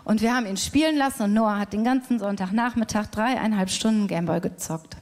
Und 0.04 0.21
wir 0.21 0.35
haben 0.35 0.47
ihn 0.47 0.56
spielen 0.56 0.97
lassen 0.97 1.23
und 1.23 1.35
Noah 1.35 1.59
hat 1.59 1.73
den 1.73 1.85
ganzen 1.85 2.18
Sonntagnachmittag 2.18 3.06
dreieinhalb 3.06 3.71
Stunden 3.71 4.09
Gameboy 4.09 4.40
gezockt. 4.40 4.97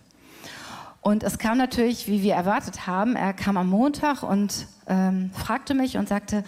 Und 1.01 1.23
es 1.23 1.39
kam 1.39 1.57
natürlich, 1.57 2.07
wie 2.07 2.23
wir 2.23 2.35
erwartet 2.35 2.87
haben, 2.87 3.17
er 3.17 3.33
kam 3.33 3.57
am 3.57 3.71
Montag 3.71 4.23
und 4.23 4.67
ähm, 4.87 5.31
fragte 5.33 5.73
mich 5.75 5.97
und 5.97 6.09
sagte, 6.09 6.45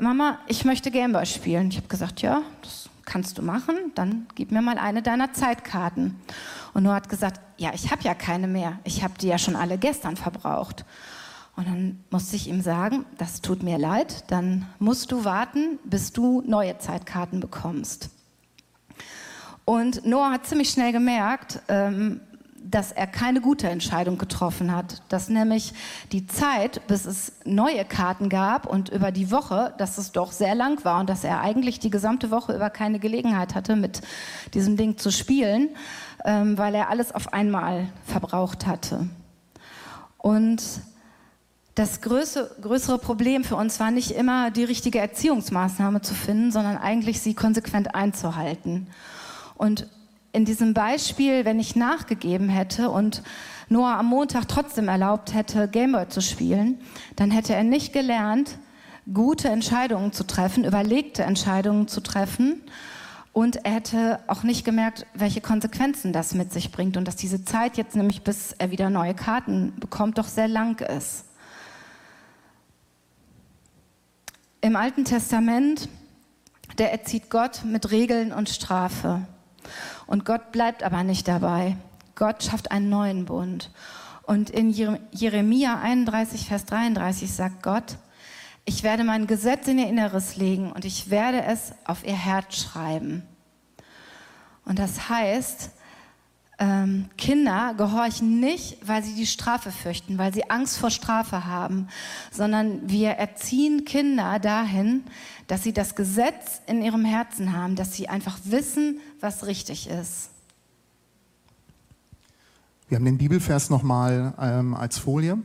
Mama, 0.00 0.38
ich 0.46 0.64
möchte 0.64 0.90
Gameboy 0.90 1.26
spielen. 1.26 1.68
Ich 1.68 1.76
habe 1.76 1.88
gesagt, 1.88 2.22
ja, 2.22 2.42
das 2.62 2.88
kannst 3.04 3.38
du 3.38 3.42
machen, 3.42 3.76
dann 3.94 4.26
gib 4.34 4.50
mir 4.50 4.62
mal 4.62 4.78
eine 4.78 5.02
deiner 5.02 5.32
Zeitkarten. 5.32 6.20
Und 6.74 6.82
Noah 6.82 6.96
hat 6.96 7.08
gesagt, 7.08 7.40
ja, 7.56 7.70
ich 7.74 7.90
habe 7.90 8.02
ja 8.02 8.14
keine 8.14 8.46
mehr, 8.48 8.78
ich 8.84 9.02
habe 9.02 9.14
die 9.20 9.28
ja 9.28 9.38
schon 9.38 9.56
alle 9.56 9.78
gestern 9.78 10.16
verbraucht. 10.16 10.84
Und 11.56 11.66
dann 11.66 12.04
musste 12.10 12.36
ich 12.36 12.48
ihm 12.48 12.60
sagen, 12.60 13.06
das 13.16 13.40
tut 13.40 13.62
mir 13.62 13.78
leid, 13.78 14.24
dann 14.30 14.66
musst 14.78 15.10
du 15.10 15.24
warten, 15.24 15.78
bis 15.84 16.12
du 16.12 16.42
neue 16.46 16.76
Zeitkarten 16.78 17.40
bekommst. 17.40 18.10
Und 19.64 20.04
Noah 20.04 20.32
hat 20.32 20.46
ziemlich 20.46 20.70
schnell 20.70 20.92
gemerkt, 20.92 21.60
ähm, 21.68 22.20
dass 22.62 22.92
er 22.92 23.06
keine 23.06 23.40
gute 23.40 23.68
Entscheidung 23.68 24.18
getroffen 24.18 24.74
hat. 24.74 25.02
Dass 25.08 25.28
nämlich 25.28 25.72
die 26.12 26.26
Zeit, 26.26 26.86
bis 26.88 27.06
es 27.06 27.32
neue 27.44 27.84
Karten 27.84 28.28
gab 28.28 28.66
und 28.66 28.88
über 28.88 29.10
die 29.10 29.30
Woche, 29.30 29.74
dass 29.78 29.98
es 29.98 30.12
doch 30.12 30.32
sehr 30.32 30.54
lang 30.54 30.84
war 30.84 31.00
und 31.00 31.08
dass 31.08 31.24
er 31.24 31.40
eigentlich 31.40 31.78
die 31.78 31.90
gesamte 31.90 32.30
Woche 32.30 32.54
über 32.54 32.70
keine 32.70 32.98
Gelegenheit 32.98 33.54
hatte, 33.54 33.76
mit 33.76 34.02
diesem 34.54 34.76
Ding 34.76 34.98
zu 34.98 35.10
spielen, 35.10 35.70
ähm, 36.24 36.58
weil 36.58 36.74
er 36.74 36.90
alles 36.90 37.12
auf 37.12 37.32
einmal 37.32 37.88
verbraucht 38.04 38.66
hatte. 38.66 39.08
Und 40.18 40.62
das 41.76 42.00
größere, 42.00 42.98
Problem 42.98 43.44
für 43.44 43.56
uns 43.56 43.78
war 43.78 43.90
nicht 43.90 44.12
immer 44.12 44.50
die 44.50 44.64
richtige 44.64 44.98
Erziehungsmaßnahme 44.98 46.00
zu 46.00 46.14
finden, 46.14 46.50
sondern 46.50 46.78
eigentlich 46.78 47.20
sie 47.20 47.34
konsequent 47.34 47.94
einzuhalten. 47.94 48.86
Und 49.56 49.86
in 50.32 50.46
diesem 50.46 50.72
Beispiel, 50.72 51.44
wenn 51.44 51.60
ich 51.60 51.76
nachgegeben 51.76 52.48
hätte 52.48 52.88
und 52.88 53.22
Noah 53.68 53.98
am 53.98 54.06
Montag 54.06 54.48
trotzdem 54.48 54.88
erlaubt 54.88 55.34
hätte, 55.34 55.68
Gameboy 55.68 56.08
zu 56.08 56.22
spielen, 56.22 56.80
dann 57.14 57.30
hätte 57.30 57.54
er 57.54 57.62
nicht 57.62 57.92
gelernt, 57.92 58.58
gute 59.12 59.50
Entscheidungen 59.50 60.12
zu 60.12 60.24
treffen, 60.24 60.64
überlegte 60.64 61.24
Entscheidungen 61.24 61.88
zu 61.88 62.00
treffen. 62.00 62.62
Und 63.34 63.66
er 63.66 63.72
hätte 63.72 64.20
auch 64.28 64.44
nicht 64.44 64.64
gemerkt, 64.64 65.06
welche 65.12 65.42
Konsequenzen 65.42 66.14
das 66.14 66.32
mit 66.32 66.54
sich 66.54 66.72
bringt 66.72 66.96
und 66.96 67.06
dass 67.06 67.16
diese 67.16 67.44
Zeit 67.44 67.76
jetzt 67.76 67.96
nämlich, 67.96 68.22
bis 68.22 68.52
er 68.52 68.70
wieder 68.70 68.88
neue 68.88 69.14
Karten 69.14 69.74
bekommt, 69.78 70.16
doch 70.16 70.28
sehr 70.28 70.48
lang 70.48 70.80
ist. 70.80 71.25
Im 74.62 74.74
Alten 74.74 75.04
Testament, 75.04 75.88
der 76.78 76.90
erzieht 76.90 77.30
Gott 77.30 77.62
mit 77.64 77.90
Regeln 77.90 78.32
und 78.32 78.48
Strafe. 78.48 79.26
Und 80.06 80.24
Gott 80.24 80.50
bleibt 80.50 80.82
aber 80.82 81.04
nicht 81.04 81.28
dabei. 81.28 81.76
Gott 82.14 82.42
schafft 82.42 82.70
einen 82.70 82.88
neuen 82.88 83.26
Bund. 83.26 83.70
Und 84.22 84.50
in 84.50 84.70
Jeremia 84.70 85.78
31, 85.80 86.48
Vers 86.48 86.64
33 86.64 87.32
sagt 87.32 87.62
Gott, 87.62 87.96
ich 88.64 88.82
werde 88.82 89.04
mein 89.04 89.26
Gesetz 89.26 89.68
in 89.68 89.78
ihr 89.78 89.88
Inneres 89.88 90.36
legen 90.36 90.72
und 90.72 90.84
ich 90.84 91.10
werde 91.10 91.44
es 91.44 91.72
auf 91.84 92.04
ihr 92.04 92.16
Herz 92.16 92.56
schreiben. 92.56 93.22
Und 94.64 94.80
das 94.80 95.08
heißt, 95.08 95.70
ähm, 96.58 97.06
Kinder 97.18 97.74
gehorchen 97.76 98.40
nicht, 98.40 98.78
weil 98.86 99.02
sie 99.02 99.14
die 99.14 99.26
Strafe 99.26 99.70
fürchten, 99.70 100.16
weil 100.16 100.32
sie 100.32 100.48
Angst 100.48 100.78
vor 100.78 100.90
Strafe 100.90 101.44
haben, 101.44 101.88
sondern 102.32 102.88
wir 102.88 103.10
erziehen 103.10 103.84
Kinder 103.84 104.38
dahin, 104.38 105.04
dass 105.48 105.62
sie 105.62 105.72
das 105.72 105.94
Gesetz 105.94 106.62
in 106.66 106.82
ihrem 106.82 107.04
Herzen 107.04 107.52
haben, 107.52 107.76
dass 107.76 107.94
sie 107.94 108.08
einfach 108.08 108.38
wissen, 108.44 109.00
was 109.20 109.46
richtig 109.46 109.88
ist. 109.88 110.30
Wir 112.88 112.96
haben 112.96 113.04
den 113.04 113.18
Bibelvers 113.18 113.68
nochmal 113.68 114.32
ähm, 114.40 114.74
als 114.74 114.98
Folie. 114.98 115.38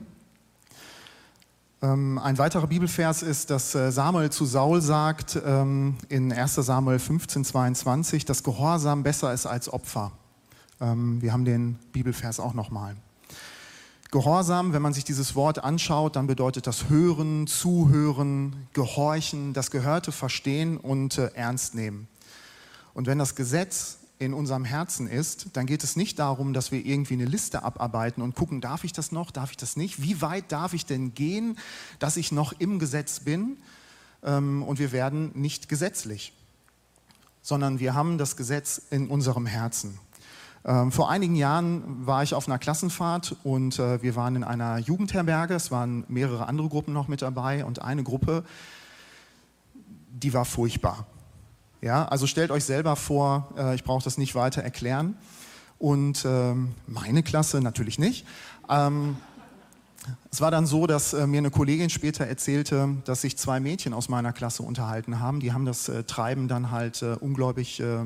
Ähm, 1.82 2.20
ein 2.20 2.38
weiterer 2.38 2.68
Bibelvers 2.68 3.24
ist, 3.24 3.50
dass 3.50 3.74
äh, 3.74 3.92
Samuel 3.92 4.30
zu 4.30 4.46
Saul 4.46 4.82
sagt 4.82 5.42
ähm, 5.44 5.98
in 6.08 6.32
1 6.32 6.56
Samuel 6.56 7.00
15, 7.00 7.44
22, 7.44 8.24
dass 8.26 8.44
Gehorsam 8.44 9.02
besser 9.02 9.34
ist 9.34 9.48
als 9.48 9.74
Opfer. 9.74 10.12
Ähm, 10.82 11.22
wir 11.22 11.32
haben 11.32 11.46
den 11.46 11.76
Bibelvers 11.94 12.40
auch 12.40 12.54
nochmal. 12.54 12.96
Gehorsam, 14.10 14.74
wenn 14.74 14.82
man 14.82 14.92
sich 14.92 15.06
dieses 15.06 15.36
Wort 15.36 15.64
anschaut, 15.64 16.18
dann 16.18 16.28
bedeutet 16.28 16.68
das 16.68 16.90
Hören, 16.90 17.48
Zuhören, 17.48 18.68
Gehorchen, 18.74 19.54
das 19.54 19.72
Gehörte 19.72 20.12
verstehen 20.12 20.76
und 20.76 21.18
äh, 21.18 21.32
ernst 21.34 21.76
nehmen. 21.76 22.10
Und 22.94 23.08
wenn 23.08 23.20
das 23.20 23.36
Gesetz 23.36 24.00
in 24.20 24.34
unserem 24.34 24.66
Herzen 24.66 25.08
ist, 25.08 25.48
dann 25.54 25.66
geht 25.66 25.84
es 25.84 25.96
nicht 25.96 26.20
darum, 26.20 26.54
dass 26.54 26.72
wir 26.72 26.86
irgendwie 26.86 27.14
eine 27.14 27.26
Liste 27.26 27.64
abarbeiten 27.64 28.22
und 28.22 28.36
gucken, 28.36 28.60
darf 28.60 28.84
ich 28.84 28.92
das 28.92 29.14
noch, 29.14 29.32
darf 29.32 29.52
ich 29.52 29.58
das 29.58 29.78
nicht, 29.78 30.02
wie 30.02 30.22
weit 30.22 30.52
darf 30.52 30.74
ich 30.74 30.86
denn 30.86 31.14
gehen, 31.14 31.58
dass 32.00 32.18
ich 32.18 32.34
noch 32.34 32.54
im 32.60 32.80
Gesetz 32.80 33.22
bin 33.22 33.58
ähm, 34.24 34.62
und 34.62 34.78
wir 34.78 34.92
werden 34.92 35.32
nicht 35.36 35.70
gesetzlich, 35.70 36.34
sondern 37.42 37.80
wir 37.80 37.94
haben 37.94 38.18
das 38.18 38.36
Gesetz 38.36 38.82
in 38.92 39.08
unserem 39.08 39.46
Herzen. 39.46 39.98
Ähm, 40.64 40.92
vor 40.92 41.10
einigen 41.10 41.36
Jahren 41.36 42.06
war 42.06 42.22
ich 42.22 42.34
auf 42.34 42.48
einer 42.48 42.60
Klassenfahrt 42.60 43.36
und 43.44 43.80
äh, 43.80 44.02
wir 44.04 44.16
waren 44.16 44.36
in 44.36 44.44
einer 44.44 44.78
Jugendherberge. 44.78 45.56
Es 45.56 45.72
waren 45.72 46.04
mehrere 46.08 46.48
andere 46.48 46.70
Gruppen 46.70 46.94
noch 46.94 47.08
mit 47.08 47.22
dabei 47.22 47.66
und 47.66 47.82
eine 47.82 48.04
Gruppe, 48.04 48.44
die 50.10 50.34
war 50.34 50.46
furchtbar. 50.46 51.08
Ja, 51.82 52.06
also 52.06 52.28
stellt 52.28 52.52
euch 52.52 52.64
selber 52.64 52.96
vor, 52.96 53.50
äh, 53.58 53.74
ich 53.74 53.84
brauche 53.84 54.04
das 54.04 54.20
nicht 54.20 54.36
weiter 54.36 54.62
erklären. 54.62 55.18
Und 55.80 56.26
ähm, 56.26 56.76
meine 56.86 57.24
Klasse 57.24 57.60
natürlich 57.60 57.98
nicht. 57.98 58.28
Ähm, 58.70 59.18
es 60.32 60.42
war 60.42 60.52
dann 60.52 60.68
so, 60.68 60.86
dass 60.86 61.14
äh, 61.14 61.26
mir 61.26 61.40
eine 61.40 61.50
Kollegin 61.50 61.90
später 61.90 62.26
erzählte, 62.26 62.98
dass 63.06 63.22
sich 63.22 63.36
zwei 63.36 63.60
Mädchen 63.60 63.94
aus 63.94 64.10
meiner 64.10 64.32
Klasse 64.32 64.62
unterhalten 64.62 65.20
haben. 65.20 65.40
Die 65.40 65.54
haben 65.54 65.66
das 65.66 65.90
äh, 65.90 66.04
Treiben 66.04 66.48
dann 66.48 66.70
halt 66.70 67.02
äh, 67.02 67.16
ungläubig 67.20 67.80
äh, 67.80 68.06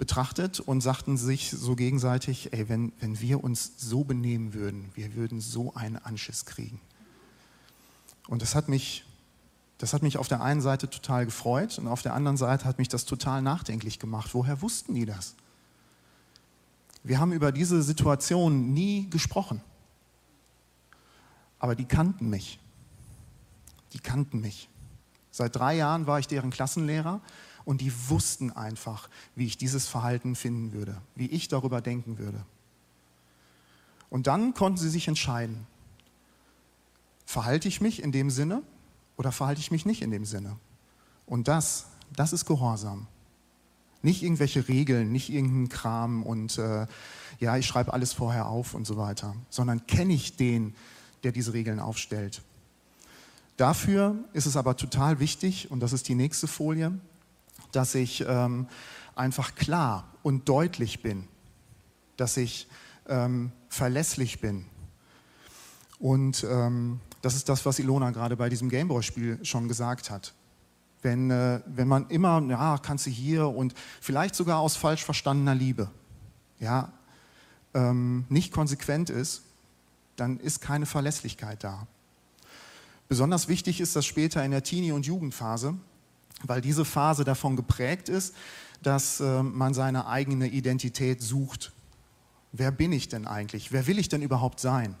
betrachtet 0.00 0.60
und 0.60 0.80
sagten 0.80 1.18
sich 1.18 1.50
so 1.50 1.76
gegenseitig, 1.76 2.54
ey, 2.54 2.70
wenn, 2.70 2.92
wenn 3.00 3.20
wir 3.20 3.44
uns 3.44 3.74
so 3.76 4.02
benehmen 4.02 4.54
würden, 4.54 4.90
wir 4.94 5.14
würden 5.14 5.40
so 5.40 5.74
einen 5.74 5.98
Anschiss 5.98 6.46
kriegen. 6.46 6.80
Und 8.26 8.40
das 8.40 8.54
hat 8.54 8.68
mich, 8.68 9.04
das 9.76 9.92
hat 9.92 10.02
mich 10.02 10.16
auf 10.16 10.26
der 10.26 10.40
einen 10.40 10.62
Seite 10.62 10.88
total 10.88 11.26
gefreut 11.26 11.78
und 11.78 11.86
auf 11.86 12.00
der 12.00 12.14
anderen 12.14 12.38
Seite 12.38 12.64
hat 12.64 12.78
mich 12.78 12.88
das 12.88 13.04
total 13.04 13.42
nachdenklich 13.42 13.98
gemacht. 13.98 14.30
Woher 14.32 14.62
wussten 14.62 14.94
die 14.94 15.04
das? 15.04 15.34
Wir 17.02 17.20
haben 17.20 17.32
über 17.32 17.52
diese 17.52 17.82
Situation 17.82 18.72
nie 18.72 19.08
gesprochen. 19.10 19.60
Aber 21.58 21.74
die 21.74 21.84
kannten 21.84 22.30
mich. 22.30 22.58
Die 23.92 23.98
kannten 23.98 24.40
mich. 24.40 24.70
Seit 25.40 25.56
drei 25.56 25.74
Jahren 25.74 26.06
war 26.06 26.18
ich 26.18 26.28
deren 26.28 26.50
Klassenlehrer 26.50 27.22
und 27.64 27.80
die 27.80 27.90
wussten 28.10 28.50
einfach, 28.50 29.08
wie 29.34 29.46
ich 29.46 29.56
dieses 29.56 29.88
Verhalten 29.88 30.36
finden 30.36 30.74
würde, 30.74 31.00
wie 31.14 31.28
ich 31.28 31.48
darüber 31.48 31.80
denken 31.80 32.18
würde. 32.18 32.44
Und 34.10 34.26
dann 34.26 34.52
konnten 34.52 34.76
sie 34.76 34.90
sich 34.90 35.08
entscheiden, 35.08 35.66
verhalte 37.24 37.68
ich 37.68 37.80
mich 37.80 38.02
in 38.02 38.12
dem 38.12 38.28
Sinne 38.28 38.62
oder 39.16 39.32
verhalte 39.32 39.62
ich 39.62 39.70
mich 39.70 39.86
nicht 39.86 40.02
in 40.02 40.10
dem 40.10 40.26
Sinne. 40.26 40.58
Und 41.24 41.48
das, 41.48 41.86
das 42.14 42.34
ist 42.34 42.44
Gehorsam. 42.44 43.06
Nicht 44.02 44.22
irgendwelche 44.22 44.68
Regeln, 44.68 45.10
nicht 45.10 45.30
irgendein 45.30 45.70
Kram 45.70 46.22
und 46.22 46.58
äh, 46.58 46.86
ja, 47.38 47.56
ich 47.56 47.64
schreibe 47.64 47.94
alles 47.94 48.12
vorher 48.12 48.46
auf 48.46 48.74
und 48.74 48.86
so 48.86 48.98
weiter, 48.98 49.34
sondern 49.48 49.86
kenne 49.86 50.12
ich 50.12 50.36
den, 50.36 50.74
der 51.22 51.32
diese 51.32 51.54
Regeln 51.54 51.80
aufstellt. 51.80 52.42
Dafür 53.60 54.16
ist 54.32 54.46
es 54.46 54.56
aber 54.56 54.74
total 54.74 55.20
wichtig, 55.20 55.70
und 55.70 55.80
das 55.80 55.92
ist 55.92 56.08
die 56.08 56.14
nächste 56.14 56.46
Folie, 56.48 56.98
dass 57.72 57.94
ich 57.94 58.24
ähm, 58.26 58.66
einfach 59.14 59.54
klar 59.54 60.08
und 60.22 60.48
deutlich 60.48 61.02
bin, 61.02 61.28
dass 62.16 62.38
ich 62.38 62.68
ähm, 63.06 63.52
verlässlich 63.68 64.40
bin. 64.40 64.64
Und 65.98 66.42
ähm, 66.48 67.00
das 67.20 67.34
ist 67.34 67.50
das, 67.50 67.66
was 67.66 67.78
Ilona 67.78 68.12
gerade 68.12 68.34
bei 68.34 68.48
diesem 68.48 68.70
Gameboy-Spiel 68.70 69.44
schon 69.44 69.68
gesagt 69.68 70.10
hat. 70.10 70.32
Wenn, 71.02 71.30
äh, 71.30 71.60
wenn 71.66 71.86
man 71.86 72.08
immer, 72.08 72.42
ja, 72.48 72.78
kannst 72.78 73.04
du 73.04 73.10
hier 73.10 73.46
und 73.46 73.74
vielleicht 74.00 74.36
sogar 74.36 74.60
aus 74.60 74.76
falsch 74.76 75.04
verstandener 75.04 75.54
Liebe, 75.54 75.90
ja, 76.60 76.90
ähm, 77.74 78.24
nicht 78.30 78.54
konsequent 78.54 79.10
ist, 79.10 79.42
dann 80.16 80.40
ist 80.40 80.62
keine 80.62 80.86
Verlässlichkeit 80.86 81.62
da. 81.62 81.86
Besonders 83.10 83.48
wichtig 83.48 83.80
ist 83.80 83.96
das 83.96 84.06
später 84.06 84.44
in 84.44 84.52
der 84.52 84.62
Teenie- 84.62 84.92
und 84.92 85.04
Jugendphase, 85.04 85.74
weil 86.44 86.60
diese 86.60 86.84
Phase 86.84 87.24
davon 87.24 87.56
geprägt 87.56 88.08
ist, 88.08 88.36
dass 88.84 89.18
äh, 89.18 89.42
man 89.42 89.74
seine 89.74 90.06
eigene 90.06 90.46
Identität 90.46 91.20
sucht. 91.20 91.72
Wer 92.52 92.70
bin 92.70 92.92
ich 92.92 93.08
denn 93.08 93.26
eigentlich? 93.26 93.72
Wer 93.72 93.88
will 93.88 93.98
ich 93.98 94.08
denn 94.08 94.22
überhaupt 94.22 94.60
sein? 94.60 94.94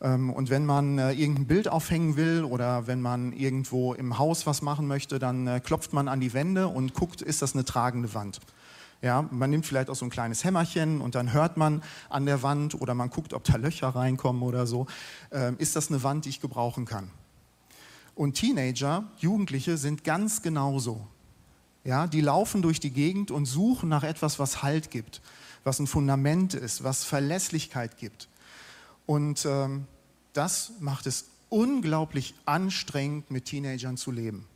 Ähm, 0.00 0.30
und 0.32 0.48
wenn 0.48 0.64
man 0.64 0.96
äh, 0.98 1.12
irgendein 1.12 1.46
Bild 1.46 1.68
aufhängen 1.68 2.16
will 2.16 2.44
oder 2.44 2.86
wenn 2.86 3.02
man 3.02 3.34
irgendwo 3.34 3.92
im 3.92 4.18
Haus 4.18 4.46
was 4.46 4.62
machen 4.62 4.86
möchte, 4.86 5.18
dann 5.18 5.46
äh, 5.46 5.60
klopft 5.60 5.92
man 5.92 6.08
an 6.08 6.20
die 6.20 6.32
Wände 6.32 6.68
und 6.68 6.94
guckt, 6.94 7.20
ist 7.20 7.42
das 7.42 7.52
eine 7.52 7.66
tragende 7.66 8.14
Wand. 8.14 8.40
Ja, 9.02 9.28
man 9.30 9.50
nimmt 9.50 9.66
vielleicht 9.66 9.90
auch 9.90 9.96
so 9.96 10.06
ein 10.06 10.10
kleines 10.10 10.44
Hämmerchen 10.44 11.02
und 11.02 11.14
dann 11.14 11.34
hört 11.34 11.58
man 11.58 11.82
an 12.08 12.24
der 12.24 12.42
Wand 12.42 12.80
oder 12.80 12.94
man 12.94 13.10
guckt, 13.10 13.34
ob 13.34 13.44
da 13.44 13.56
Löcher 13.56 13.88
reinkommen 13.88 14.42
oder 14.42 14.66
so. 14.66 14.86
Ähm, 15.30 15.56
ist 15.58 15.76
das 15.76 15.90
eine 15.90 16.02
Wand, 16.02 16.24
die 16.24 16.30
ich 16.30 16.40
gebrauchen 16.40 16.86
kann? 16.86 17.10
Und 18.18 18.34
Teenager, 18.34 19.04
Jugendliche 19.18 19.78
sind 19.78 20.02
ganz 20.02 20.42
genauso. 20.42 21.06
Ja, 21.84 22.08
die 22.08 22.20
laufen 22.20 22.62
durch 22.62 22.80
die 22.80 22.90
Gegend 22.90 23.30
und 23.30 23.46
suchen 23.46 23.88
nach 23.88 24.02
etwas, 24.02 24.40
was 24.40 24.64
Halt 24.64 24.90
gibt, 24.90 25.22
was 25.62 25.78
ein 25.78 25.86
Fundament 25.86 26.54
ist, 26.54 26.82
was 26.82 27.04
Verlässlichkeit 27.04 27.96
gibt. 27.96 28.28
Und 29.06 29.46
ähm, 29.46 29.86
das 30.32 30.72
macht 30.80 31.06
es 31.06 31.26
unglaublich 31.48 32.34
anstrengend, 32.44 33.30
mit 33.30 33.44
Teenagern 33.44 33.96
zu 33.96 34.10
leben, 34.10 34.46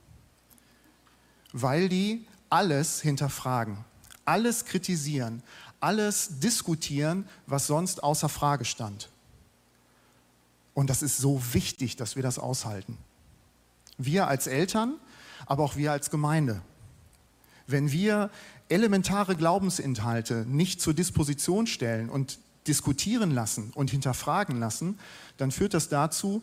weil 1.53 1.89
die 1.89 2.27
alles 2.51 3.01
hinterfragen 3.01 3.79
alles 4.25 4.65
kritisieren, 4.65 5.43
alles 5.81 6.39
diskutieren, 6.41 7.29
was 7.47 7.67
sonst 7.67 8.03
außer 8.03 8.29
Frage 8.29 8.65
stand. 8.65 9.11
Und 10.75 10.89
das 10.91 11.03
ist 11.03 11.19
so 11.19 11.43
wichtig, 11.53 11.97
dass 11.97 12.17
wir 12.17 12.23
das 12.23 12.39
aushalten. 12.39 12.97
Wir 14.05 14.29
als 14.29 14.47
Eltern, 14.47 14.95
aber 15.47 15.65
auch 15.65 15.77
wir 15.77 15.93
als 15.93 16.11
Gemeinde. 16.11 16.63
Wenn 17.67 17.93
wir 17.93 18.31
elementare 18.69 19.37
Glaubensinhalte 19.37 20.47
nicht 20.49 20.81
zur 20.81 20.95
Disposition 20.95 21.67
stellen 21.67 22.09
und 22.09 22.39
diskutieren 22.67 23.31
lassen 23.31 23.71
und 23.75 23.91
hinterfragen 23.91 24.59
lassen, 24.59 24.99
dann 25.37 25.51
führt 25.51 25.75
das 25.75 25.89
dazu, 25.89 26.43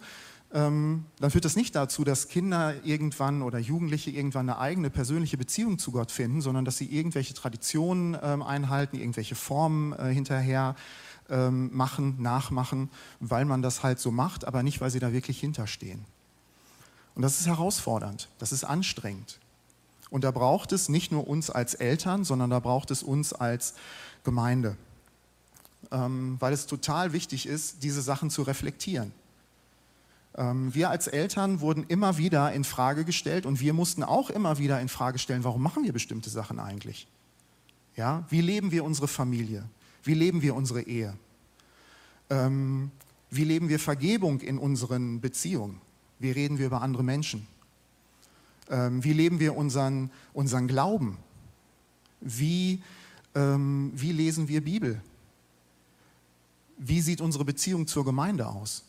ähm, 0.52 1.06
dann 1.20 1.30
führt 1.32 1.46
das 1.46 1.56
nicht 1.56 1.76
dazu, 1.76 2.04
dass 2.04 2.28
Kinder 2.28 2.74
irgendwann 2.84 3.42
oder 3.42 3.60
Jugendliche 3.60 4.10
irgendwann 4.10 4.50
eine 4.50 4.60
eigene 4.60 4.90
persönliche 4.90 5.38
Beziehung 5.38 5.78
zu 5.78 5.92
Gott 5.92 6.12
finden, 6.12 6.42
sondern 6.42 6.66
dass 6.66 6.78
sie 6.78 6.88
irgendwelche 6.88 7.34
Traditionen 7.34 8.18
ähm, 8.22 8.42
einhalten, 8.42 8.98
irgendwelche 8.98 9.36
Formen 9.36 9.94
äh, 9.94 10.12
hinterher 10.12 10.76
ähm, 11.30 11.70
machen, 11.72 12.16
nachmachen, 12.20 12.90
weil 13.20 13.46
man 13.46 13.62
das 13.62 13.84
halt 13.84 14.00
so 14.00 14.12
macht, 14.12 14.46
aber 14.46 14.64
nicht, 14.64 14.82
weil 14.82 14.90
sie 14.90 15.00
da 15.00 15.14
wirklich 15.14 15.40
hinterstehen. 15.40 16.06
Und 17.20 17.24
das 17.24 17.42
ist 17.42 17.48
herausfordernd, 17.48 18.30
das 18.38 18.54
ist 18.54 18.64
anstrengend. 18.64 19.40
Und 20.10 20.24
da 20.24 20.32
braucht 20.32 20.72
es 20.72 20.88
nicht 20.88 21.12
nur 21.12 21.28
uns 21.28 21.50
als 21.50 21.74
Eltern, 21.74 22.24
sondern 22.24 22.50
da 22.50 22.62
braucht 22.62 22.92
es 22.92 23.04
uns 23.04 23.34
als 23.34 23.74
Gemeinde, 24.24 24.78
ähm, 25.92 26.38
weil 26.40 26.54
es 26.54 26.66
total 26.66 27.12
wichtig 27.12 27.46
ist, 27.46 27.84
diese 27.84 28.02
Sachen 28.02 28.30
zu 28.30 28.44
reflektieren. 28.44 29.12
Ähm, 30.38 30.74
wir 30.74 30.92
als 30.92 31.08
Eltern 31.08 31.60
wurden 31.60 31.84
immer 31.90 32.18
wieder 32.18 32.54
in 32.54 32.64
Frage 32.64 33.04
gestellt 33.04 33.46
und 33.46 33.60
wir 33.60 33.74
mussten 33.74 34.04
auch 34.04 34.30
immer 34.30 34.58
wieder 34.58 34.80
in 34.80 34.88
Frage 34.88 35.20
stellen, 35.20 35.44
warum 35.44 35.62
machen 35.62 35.84
wir 35.84 35.92
bestimmte 35.92 36.30
Sachen 36.30 36.58
eigentlich? 36.58 37.06
Ja, 37.98 38.24
wie 38.30 38.40
leben 38.40 38.72
wir 38.72 38.86
unsere 38.86 39.10
Familie? 39.10 39.66
Wie 40.04 40.14
leben 40.14 40.42
wir 40.42 40.56
unsere 40.56 40.84
Ehe? 40.84 41.18
Ähm, 42.30 42.92
wie 43.30 43.44
leben 43.44 43.68
wir 43.68 43.78
Vergebung 43.78 44.40
in 44.40 44.58
unseren 44.58 45.20
Beziehungen? 45.20 45.82
Wie 46.20 46.32
reden 46.32 46.58
wir 46.58 46.68
über 46.68 46.82
andere 46.82 47.04
Menschen? 47.04 47.48
Ähm, 48.70 49.04
wie 49.04 49.14
leben 49.14 49.40
wir 49.40 49.56
unseren, 49.56 50.12
unseren 50.34 50.68
Glauben? 50.68 51.18
Wie, 52.22 52.84
ähm, 53.34 53.92
wie 53.96 54.12
lesen 54.12 54.48
wir 54.48 54.64
Bibel? 54.64 55.02
Wie 56.78 57.02
sieht 57.02 57.22
unsere 57.22 57.46
Beziehung 57.46 57.88
zur 57.88 58.06
Gemeinde 58.06 58.48
aus? 58.48 58.84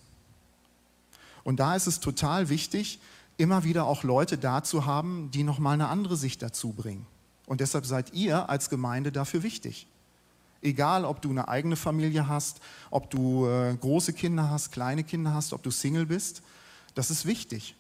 Und 1.44 1.60
da 1.60 1.74
ist 1.74 1.86
es 1.86 2.00
total 2.00 2.48
wichtig, 2.48 3.00
immer 3.36 3.64
wieder 3.64 3.86
auch 3.86 4.02
Leute 4.02 4.36
da 4.36 4.62
zu 4.62 4.84
haben, 4.84 5.30
die 5.32 5.42
nochmal 5.42 5.74
eine 5.74 5.88
andere 5.88 6.16
Sicht 6.16 6.42
dazu 6.42 6.72
bringen. 6.72 7.06
Und 7.46 7.60
deshalb 7.60 7.86
seid 7.86 8.12
ihr 8.12 8.48
als 8.50 8.68
Gemeinde 8.68 9.10
dafür 9.10 9.42
wichtig. 9.42 9.86
Egal, 10.62 11.06
ob 11.06 11.22
du 11.22 11.30
eine 11.30 11.48
eigene 11.48 11.74
Familie 11.74 12.28
hast, 12.28 12.60
ob 12.90 13.08
du 13.10 13.46
äh, 13.46 13.74
große 13.74 14.12
Kinder 14.12 14.50
hast, 14.50 14.72
kleine 14.72 15.04
Kinder 15.04 15.32
hast, 15.32 15.54
ob 15.54 15.62
du 15.62 15.70
Single 15.70 16.04
bist, 16.04 16.42
das 17.00 17.10
ist 17.10 17.24
wichtig. 17.24 17.74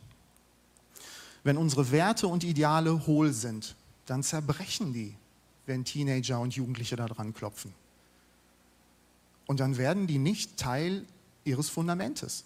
Wenn 1.44 1.58
unsere 1.58 1.90
Werte 1.90 2.26
und 2.26 2.42
Ideale 2.42 3.06
hohl 3.06 3.34
sind, 3.34 3.76
dann 4.06 4.22
zerbrechen 4.22 4.94
die, 4.94 5.14
wenn 5.66 5.84
Teenager 5.84 6.40
und 6.40 6.54
Jugendliche 6.54 6.96
da 6.96 7.04
dran 7.04 7.34
klopfen. 7.34 7.74
Und 9.46 9.60
dann 9.60 9.76
werden 9.76 10.06
die 10.06 10.16
nicht 10.16 10.56
Teil 10.56 11.04
ihres 11.44 11.68
Fundamentes. 11.68 12.44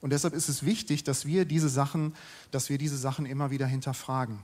Und 0.00 0.14
deshalb 0.14 0.32
ist 0.32 0.48
es 0.48 0.64
wichtig, 0.64 1.04
dass 1.04 1.26
wir 1.26 1.44
diese 1.44 1.68
Sachen, 1.68 2.14
dass 2.50 2.70
wir 2.70 2.78
diese 2.78 2.96
Sachen 2.96 3.26
immer 3.26 3.50
wieder 3.50 3.66
hinterfragen. 3.66 4.38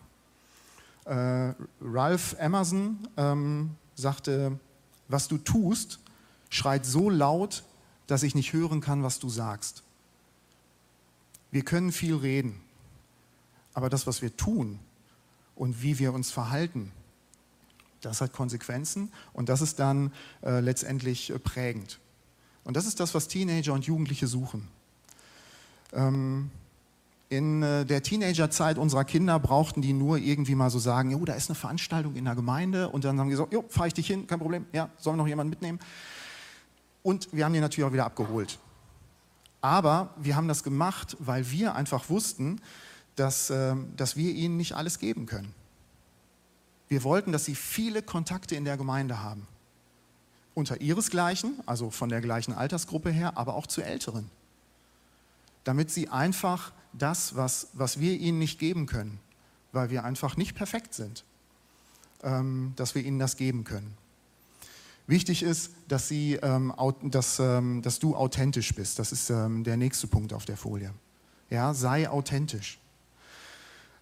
Äh, 1.07 1.55
Ralph 1.81 2.37
Emerson 2.39 3.09
ähm, 3.17 3.71
sagte, 3.95 4.61
was 5.09 5.29
du 5.29 5.39
tust, 5.39 5.99
schreit 6.51 6.85
so 6.85 7.09
laut, 7.09 7.65
dass 8.07 8.23
ich 8.23 8.35
nicht 8.35 8.53
hören 8.53 8.83
kann, 8.83 9.03
was 9.03 9.19
du 9.19 9.31
sagst. 9.31 9.83
Wir 11.51 11.65
können 11.65 11.93
viel 11.93 12.15
reden, 12.15 12.61
aber 13.75 13.89
das, 13.89 14.07
was 14.07 14.23
wir 14.23 14.37
tun 14.37 14.79
und 15.57 15.83
wie 15.83 15.99
wir 15.99 16.13
uns 16.13 16.31
verhalten, 16.31 16.93
das 18.01 18.21
hat 18.21 18.33
Konsequenzen 18.33 19.13
und 19.33 19.49
das 19.49 19.61
ist 19.61 19.79
dann 19.79 20.13
äh, 20.43 20.61
letztendlich 20.61 21.31
äh, 21.31 21.39
prägend. 21.39 21.99
Und 22.65 22.77
das 22.77 22.87
ist 22.87 23.01
das, 23.01 23.15
was 23.15 23.29
Teenager 23.29 23.73
und 23.73 23.85
Jugendliche 23.85 24.27
suchen. 24.27 24.69
Ähm, 25.93 26.51
in 27.29 27.63
äh, 27.63 27.85
der 27.85 28.03
Teenagerzeit 28.03 28.79
unserer 28.79 29.05
Kinder 29.05 29.39
brauchten 29.39 29.83
die 29.83 29.93
nur 29.93 30.19
irgendwie 30.19 30.55
mal 30.55 30.71
so 30.71 30.79
sagen, 30.79 31.11
jo, 31.11 31.25
da 31.25 31.35
ist 31.35 31.49
eine 31.49 31.55
Veranstaltung 31.55 32.17
in 32.17 32.25
der 32.25 32.35
Gemeinde 32.35 32.89
und 32.89 33.05
dann 33.05 33.19
haben 33.19 33.29
die 33.29 33.33
gesagt, 33.33 33.53
jo, 33.53 33.65
fahre 33.69 33.89
ich 33.89 33.95
dich 33.95 34.07
hin, 34.07 34.27
kein 34.27 34.39
Problem, 34.39 34.67
ja, 34.73 34.91
soll 34.99 35.17
noch 35.17 35.29
jemand 35.29 35.51
mitnehmen? 35.51 35.79
Und 37.03 37.29
wir 37.33 37.45
haben 37.45 37.53
die 37.53 37.61
natürlich 37.61 37.89
auch 37.89 37.93
wieder 37.93 38.07
abgeholt. 38.07 38.59
Aber 39.61 40.15
wir 40.17 40.37
haben 40.37 40.49
das 40.49 40.63
gemacht, 40.63 41.17
weil 41.19 41.51
wir 41.51 41.75
einfach 41.75 42.09
wussten, 42.09 42.61
dass, 43.17 43.51
äh, 43.51 43.75
dass 43.97 44.17
wir 44.17 44.33
ihnen 44.33 44.57
nicht 44.57 44.75
alles 44.75 44.99
geben 44.99 45.27
können. 45.27 45.55
Wir 46.89 47.05
wollten, 47.05 47.33
dass 47.33 47.45
sie 47.45 47.55
viele 47.55 48.03
Kontakte 48.03 48.57
in 48.57 48.65
der 48.65 48.77
Gemeinde 48.77 49.23
haben. 49.23 49.47
Unter 50.55 50.81
ihresgleichen, 50.81 51.61
also 51.67 51.91
von 51.91 52.09
der 52.09 52.21
gleichen 52.21 52.53
Altersgruppe 52.53 53.11
her, 53.11 53.37
aber 53.37 53.55
auch 53.55 53.67
zu 53.67 53.83
Älteren 53.83 54.31
damit 55.65 55.91
sie 55.91 56.09
einfach 56.09 56.73
das, 56.93 57.37
was, 57.37 57.69
was 57.73 58.01
wir 58.01 58.19
ihnen 58.19 58.39
nicht 58.39 58.59
geben 58.59 58.87
können, 58.87 59.21
weil 59.73 59.91
wir 59.91 60.05
einfach 60.05 60.37
nicht 60.37 60.55
perfekt 60.55 60.95
sind, 60.95 61.25
ähm, 62.23 62.73
dass 62.77 62.95
wir 62.95 63.05
ihnen 63.05 63.19
das 63.19 63.37
geben 63.37 63.65
können. 63.65 63.97
Wichtig 65.11 65.43
ist, 65.43 65.73
dass, 65.89 66.07
sie, 66.07 66.35
ähm, 66.35 66.73
dass, 67.03 67.41
ähm, 67.41 67.83
dass 67.83 67.99
du 67.99 68.15
authentisch 68.15 68.73
bist. 68.77 69.01
Das 69.01 69.11
ist 69.11 69.29
ähm, 69.29 69.65
der 69.65 69.77
nächste 69.77 70.07
Punkt 70.07 70.33
auf 70.33 70.45
der 70.45 70.57
Folie. 70.57 70.95
Ja, 71.51 71.75
sei 71.75 72.09
authentisch. 72.09 72.79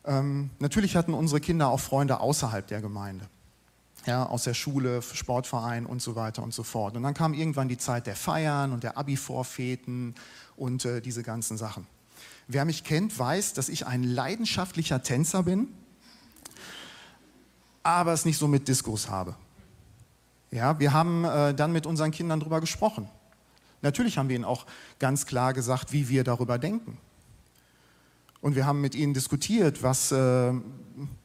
Ähm, 0.04 0.50
natürlich 0.58 0.96
hatten 0.96 1.14
unsere 1.14 1.40
Kinder 1.40 1.68
auch 1.70 1.80
Freunde 1.80 2.20
außerhalb 2.20 2.66
der 2.66 2.82
Gemeinde. 2.82 3.26
Ja, 4.04 4.26
aus 4.26 4.44
der 4.44 4.52
Schule, 4.52 5.00
Sportverein 5.00 5.86
und 5.86 6.02
so 6.02 6.14
weiter 6.14 6.42
und 6.42 6.52
so 6.52 6.62
fort. 6.62 6.94
Und 6.94 7.04
dann 7.04 7.14
kam 7.14 7.32
irgendwann 7.32 7.70
die 7.70 7.78
Zeit 7.78 8.06
der 8.06 8.14
Feiern 8.14 8.72
und 8.72 8.84
der 8.84 8.98
Abi-Vorfäten 8.98 10.14
und 10.56 10.84
äh, 10.84 11.00
diese 11.00 11.22
ganzen 11.22 11.56
Sachen. 11.56 11.86
Wer 12.48 12.66
mich 12.66 12.84
kennt, 12.84 13.18
weiß, 13.18 13.54
dass 13.54 13.70
ich 13.70 13.86
ein 13.86 14.02
leidenschaftlicher 14.02 15.02
Tänzer 15.02 15.42
bin. 15.42 15.68
aber 17.82 18.12
es 18.12 18.26
nicht 18.26 18.36
so 18.36 18.46
mit 18.46 18.68
Diskos 18.68 19.08
habe. 19.08 19.36
Ja, 20.50 20.78
wir 20.78 20.92
haben 20.92 21.24
äh, 21.24 21.54
dann 21.54 21.72
mit 21.72 21.87
unseren 21.87 22.11
Kindern 22.11 22.40
darüber 22.40 22.61
gesprochen. 22.61 23.08
Natürlich 23.82 24.18
haben 24.18 24.28
wir 24.28 24.37
ihnen 24.37 24.44
auch 24.44 24.66
ganz 24.98 25.26
klar 25.26 25.52
gesagt, 25.52 25.92
wie 25.92 26.08
wir 26.08 26.24
darüber 26.24 26.58
denken. 26.58 26.98
Und 28.40 28.54
wir 28.54 28.66
haben 28.66 28.80
mit 28.80 28.94
ihnen 28.94 29.14
diskutiert, 29.14 29.82
was, 29.82 30.12
äh, 30.12 30.52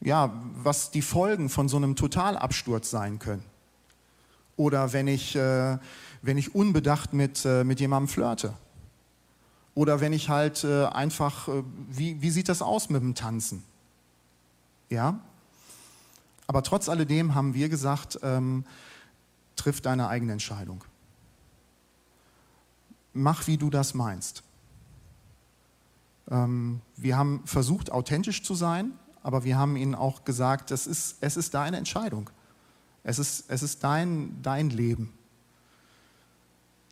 ja, 0.02 0.34
was 0.56 0.92
die 0.92 1.02
Folgen 1.02 1.50
von 1.50 1.70
so 1.70 1.78
einem 1.78 1.96
Totalabsturz 1.96 2.90
sein 2.90 3.20
können. 3.20 3.44
Oder 4.56 4.94
wenn 4.94 5.08
ich, 5.08 5.36
äh, 5.36 5.78
wenn 6.22 6.38
ich 6.38 6.54
unbedacht 6.54 7.14
mit, 7.14 7.46
äh, 7.46 7.64
mit 7.64 7.80
jemandem 7.80 8.08
flirte. 8.08 8.54
Oder 9.76 10.02
wenn 10.02 10.14
ich 10.14 10.30
halt 10.30 10.64
äh, 10.64 10.86
einfach, 10.86 11.48
äh, 11.48 11.64
wie, 11.90 12.22
wie 12.22 12.30
sieht 12.30 12.50
das 12.50 12.62
aus 12.62 12.90
mit 12.90 13.02
dem 13.02 13.16
Tanzen? 13.16 13.64
Ja? 14.90 15.20
Aber 16.46 16.62
trotz 16.62 16.90
alledem 16.90 17.34
haben 17.36 17.54
wir 17.54 17.70
gesagt, 17.70 18.20
ähm, 18.22 18.66
triff 19.56 19.82
deine 19.82 20.08
eigene 20.08 20.34
Entscheidung. 20.34 20.84
Mach, 23.14 23.48
wie 23.48 23.58
du 23.58 23.70
das 23.70 23.94
meinst. 23.94 24.44
Ähm, 26.30 26.82
wir 26.96 27.18
haben 27.18 27.42
versucht, 27.46 27.92
authentisch 27.92 28.44
zu 28.44 28.56
sein, 28.56 28.94
aber 29.22 29.44
wir 29.44 29.58
haben 29.58 29.76
ihnen 29.76 29.96
auch 29.96 30.26
gesagt, 30.26 30.72
es 30.72 30.88
ist, 30.88 31.18
es 31.22 31.38
ist 31.38 31.54
deine 31.54 31.78
Entscheidung. 31.78 32.30
Es 33.04 33.20
ist, 33.20 33.46
es 33.50 33.64
ist 33.64 33.84
dein, 33.84 34.42
dein 34.42 34.70
Leben. 34.70 35.14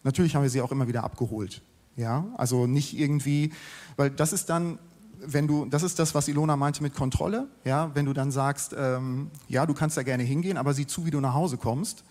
Natürlich 0.03 0.35
haben 0.35 0.43
wir 0.43 0.49
sie 0.49 0.61
auch 0.61 0.71
immer 0.71 0.87
wieder 0.87 1.03
abgeholt. 1.03 1.61
Ja, 1.95 2.25
also 2.37 2.67
nicht 2.67 2.97
irgendwie, 2.97 3.53
weil 3.95 4.09
das 4.09 4.33
ist 4.33 4.49
dann, 4.49 4.79
wenn 5.19 5.47
du, 5.47 5.65
das 5.65 5.83
ist 5.83 5.99
das, 5.99 6.15
was 6.15 6.27
Ilona 6.27 6.55
meinte 6.55 6.81
mit 6.81 6.95
Kontrolle. 6.95 7.47
Ja, 7.63 7.93
wenn 7.93 8.05
du 8.05 8.13
dann 8.13 8.31
sagst, 8.31 8.73
ähm, 8.77 9.29
ja, 9.47 9.65
du 9.65 9.73
kannst 9.73 9.97
da 9.97 10.03
gerne 10.03 10.23
hingehen, 10.23 10.57
aber 10.57 10.73
sieh 10.73 10.87
zu, 10.87 11.05
wie 11.05 11.11
du 11.11 11.19
nach 11.19 11.33
Hause 11.33 11.57
kommst. 11.57 12.03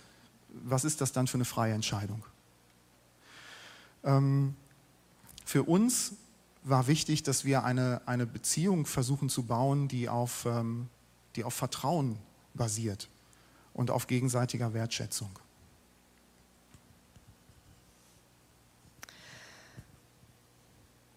Was 0.52 0.84
ist 0.84 1.00
das 1.00 1.12
dann 1.12 1.26
für 1.26 1.36
eine 1.36 1.44
freie 1.44 1.74
Entscheidung? 1.74 2.24
Ähm, 4.04 4.54
für 5.44 5.64
uns 5.64 6.12
war 6.62 6.86
wichtig, 6.86 7.22
dass 7.22 7.44
wir 7.44 7.64
eine, 7.64 8.02
eine 8.06 8.26
Beziehung 8.26 8.86
versuchen 8.86 9.28
zu 9.28 9.44
bauen, 9.44 9.88
die 9.88 10.08
auf, 10.08 10.46
ähm, 10.46 10.88
die 11.36 11.44
auf 11.44 11.54
Vertrauen 11.54 12.18
basiert 12.54 13.08
und 13.72 13.90
auf 13.90 14.06
gegenseitiger 14.06 14.74
Wertschätzung. 14.74 15.30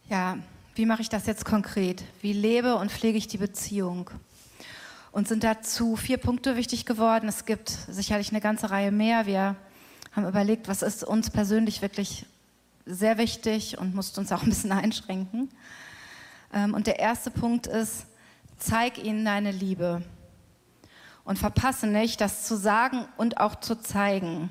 Ja, 0.09 0.37
wie 0.75 0.85
mache 0.85 1.01
ich 1.01 1.09
das 1.09 1.25
jetzt 1.25 1.45
konkret? 1.45 2.03
Wie 2.21 2.33
lebe 2.33 2.75
und 2.75 2.91
pflege 2.91 3.17
ich 3.17 3.27
die 3.27 3.37
Beziehung? 3.37 4.09
Und 5.13 5.27
sind 5.27 5.43
dazu 5.43 5.95
vier 5.95 6.17
Punkte 6.17 6.57
wichtig 6.57 6.87
geworden. 6.87 7.29
Es 7.29 7.45
gibt 7.45 7.69
sicherlich 7.69 8.31
eine 8.31 8.41
ganze 8.41 8.71
Reihe 8.71 8.91
mehr. 8.91 9.27
Wir 9.27 9.55
haben 10.11 10.27
überlegt, 10.27 10.67
was 10.67 10.81
ist 10.81 11.03
uns 11.03 11.29
persönlich 11.29 11.83
wirklich 11.83 12.25
sehr 12.87 13.19
wichtig 13.19 13.77
und 13.77 13.93
mussten 13.93 14.21
uns 14.21 14.31
auch 14.33 14.41
ein 14.41 14.49
bisschen 14.49 14.71
einschränken. 14.71 15.49
Ähm, 16.51 16.73
und 16.73 16.87
der 16.87 16.97
erste 16.97 17.29
Punkt 17.29 17.67
ist, 17.67 18.07
zeig 18.57 18.97
ihnen 18.97 19.23
deine 19.23 19.51
Liebe 19.51 20.01
und 21.25 21.37
verpasse 21.37 21.85
nicht, 21.85 22.19
das 22.19 22.47
zu 22.47 22.55
sagen 22.55 23.05
und 23.15 23.39
auch 23.39 23.59
zu 23.59 23.75
zeigen. 23.79 24.49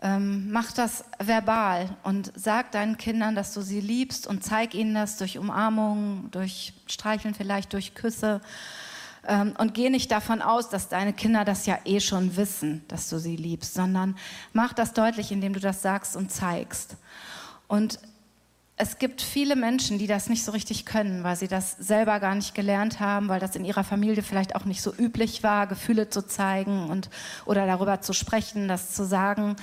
Ähm, 0.00 0.50
mach 0.50 0.72
das 0.72 1.04
verbal 1.18 1.94
und 2.04 2.32
sag 2.34 2.72
deinen 2.72 2.96
Kindern, 2.96 3.34
dass 3.34 3.52
du 3.52 3.60
sie 3.60 3.82
liebst 3.82 4.26
und 4.26 4.42
zeig 4.42 4.74
ihnen 4.74 4.94
das 4.94 5.18
durch 5.18 5.36
Umarmungen, 5.36 6.30
durch 6.30 6.72
Streicheln, 6.86 7.34
vielleicht 7.34 7.74
durch 7.74 7.94
Küsse. 7.94 8.40
Ähm, 9.26 9.54
und 9.58 9.74
geh 9.74 9.90
nicht 9.90 10.10
davon 10.10 10.42
aus, 10.42 10.68
dass 10.68 10.88
deine 10.88 11.12
Kinder 11.12 11.44
das 11.44 11.66
ja 11.66 11.78
eh 11.84 12.00
schon 12.00 12.36
wissen, 12.36 12.84
dass 12.88 13.08
du 13.08 13.18
sie 13.18 13.36
liebst, 13.36 13.74
sondern 13.74 14.16
mach 14.52 14.72
das 14.72 14.92
deutlich, 14.92 15.32
indem 15.32 15.52
du 15.52 15.60
das 15.60 15.82
sagst 15.82 16.16
und 16.16 16.30
zeigst. 16.30 16.96
Und 17.66 17.98
es 18.80 18.98
gibt 18.98 19.20
viele 19.20 19.56
Menschen, 19.56 19.98
die 19.98 20.06
das 20.06 20.28
nicht 20.28 20.44
so 20.44 20.52
richtig 20.52 20.86
können, 20.86 21.24
weil 21.24 21.34
sie 21.34 21.48
das 21.48 21.72
selber 21.72 22.20
gar 22.20 22.36
nicht 22.36 22.54
gelernt 22.54 23.00
haben, 23.00 23.28
weil 23.28 23.40
das 23.40 23.56
in 23.56 23.64
ihrer 23.64 23.82
Familie 23.82 24.22
vielleicht 24.22 24.54
auch 24.54 24.64
nicht 24.64 24.82
so 24.82 24.94
üblich 24.94 25.42
war, 25.42 25.66
Gefühle 25.66 26.10
zu 26.10 26.22
zeigen 26.22 26.88
und 26.88 27.10
oder 27.44 27.66
darüber 27.66 28.00
zu 28.00 28.12
sprechen, 28.12 28.68
das 28.68 28.94
zu 28.94 29.04
sagen. 29.04 29.56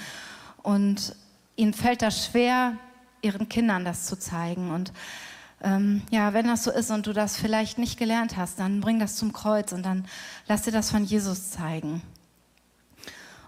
Und 0.64 1.16
ihnen 1.56 1.74
fällt 1.74 2.02
das 2.02 2.26
schwer, 2.26 2.74
ihren 3.22 3.48
Kindern 3.48 3.86
das 3.86 4.06
zu 4.06 4.20
zeigen. 4.20 4.72
Und 4.72 4.92
ähm, 5.66 6.04
ja, 6.12 6.34
wenn 6.34 6.48
das 6.48 6.64
so 6.64 6.72
ist 6.72 6.92
und 6.92 7.08
du 7.08 7.12
das 7.12 7.36
vielleicht 7.36 7.78
nicht 7.78 8.00
gelernt 8.00 8.38
hast, 8.38 8.60
dann 8.60 8.80
bring 8.80 9.00
das 9.00 9.18
zum 9.18 9.34
Kreuz 9.34 9.74
und 9.74 9.84
dann 9.84 10.06
lass 10.48 10.62
dir 10.62 10.72
das 10.72 10.92
von 10.92 11.04
Jesus 11.04 11.52
zeigen. 11.52 12.02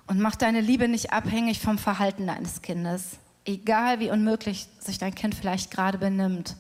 Und 0.08 0.20
mach 0.20 0.36
deine 0.36 0.60
Liebe 0.60 0.90
nicht 0.90 1.14
abhängig 1.14 1.62
vom 1.62 1.78
Verhalten 1.78 2.28
deines 2.28 2.62
Kindes 2.62 3.20
egal 3.48 4.00
wie 4.00 4.12
unmöglich 4.12 4.68
sich 4.80 4.98
dein 4.98 5.16
Kind 5.16 5.34
vielleicht 5.34 5.72
gerade 5.72 5.98
benimmt, 5.98 6.58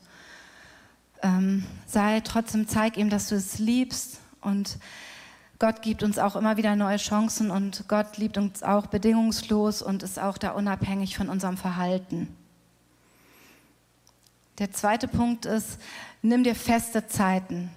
ähm, 1.22 1.65
sei 1.86 2.22
trotzdem, 2.22 2.67
zeig 2.67 2.98
ihm, 2.98 3.10
dass 3.10 3.30
du 3.30 3.36
es 3.36 3.60
liebst 3.60 4.20
und 4.41 4.78
Gott 5.60 5.82
gibt 5.82 6.04
uns 6.04 6.20
auch 6.20 6.36
immer 6.36 6.58
wieder 6.58 6.76
neue 6.76 6.98
Chancen 6.98 7.50
und 7.50 7.86
Gott 7.88 8.17
liebt 8.17 8.38
uns 8.38 8.62
auch 8.62 8.88
bedingungslos 8.88 9.82
und 9.82 10.04
ist 10.04 10.20
auch 10.20 10.38
da 10.38 10.52
unabhängig 10.52 11.17
von 11.17 11.30
unserem 11.30 11.58
Verhalten. 11.58 12.28
Der 14.60 14.72
zweite 14.72 15.08
Punkt 15.08 15.46
ist, 15.46 15.80
nimm 16.24 16.43
dir 16.43 16.56
feste 16.56 17.06
Zeiten. 17.08 17.70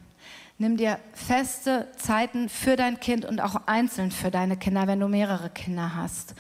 Nimm 0.61 0.77
dir 0.77 0.99
feste 1.15 1.89
Zeiten 1.97 2.51
für 2.51 2.77
dein 2.77 3.01
Kind 3.01 3.25
und 3.25 3.41
auch 3.41 3.63
einzeln 3.65 4.11
für 4.11 4.31
deine 4.31 4.59
Kinder, 4.59 4.87
wenn 4.87 5.01
du 5.01 5.09
mehrere 5.09 5.49
Kinder 5.49 5.97
hast. 5.97 6.35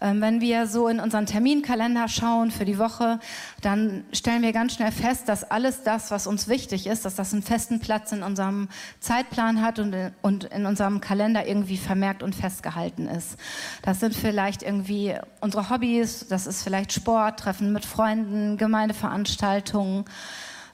Ähm, 0.00 0.22
wenn 0.22 0.40
wir 0.40 0.66
so 0.66 0.88
in 0.88 1.00
unseren 1.00 1.26
Terminkalender 1.26 2.08
schauen 2.08 2.50
für 2.50 2.64
die 2.64 2.78
Woche, 2.78 3.20
dann 3.60 4.04
stellen 4.14 4.40
wir 4.40 4.54
ganz 4.54 4.72
schnell 4.72 4.90
fest, 4.90 5.28
dass 5.28 5.44
alles 5.44 5.82
das, 5.82 6.10
was 6.10 6.26
uns 6.26 6.48
wichtig 6.48 6.86
ist, 6.86 7.04
dass 7.04 7.16
das 7.16 7.34
einen 7.34 7.42
festen 7.42 7.78
Platz 7.78 8.10
in 8.10 8.22
unserem 8.22 8.70
Zeitplan 9.00 9.60
hat 9.60 9.78
und 9.78 10.44
in 10.44 10.64
unserem 10.64 11.02
Kalender 11.02 11.46
irgendwie 11.46 11.76
vermerkt 11.76 12.22
und 12.22 12.34
festgehalten 12.34 13.06
ist. 13.06 13.36
Das 13.82 14.00
sind 14.00 14.14
vielleicht 14.14 14.62
irgendwie 14.62 15.14
unsere 15.42 15.68
Hobbys, 15.68 16.26
das 16.26 16.46
ist 16.46 16.62
vielleicht 16.62 16.94
Sport, 16.94 17.40
Treffen 17.40 17.74
mit 17.74 17.84
Freunden, 17.84 18.56
Gemeindeveranstaltungen. 18.56 20.06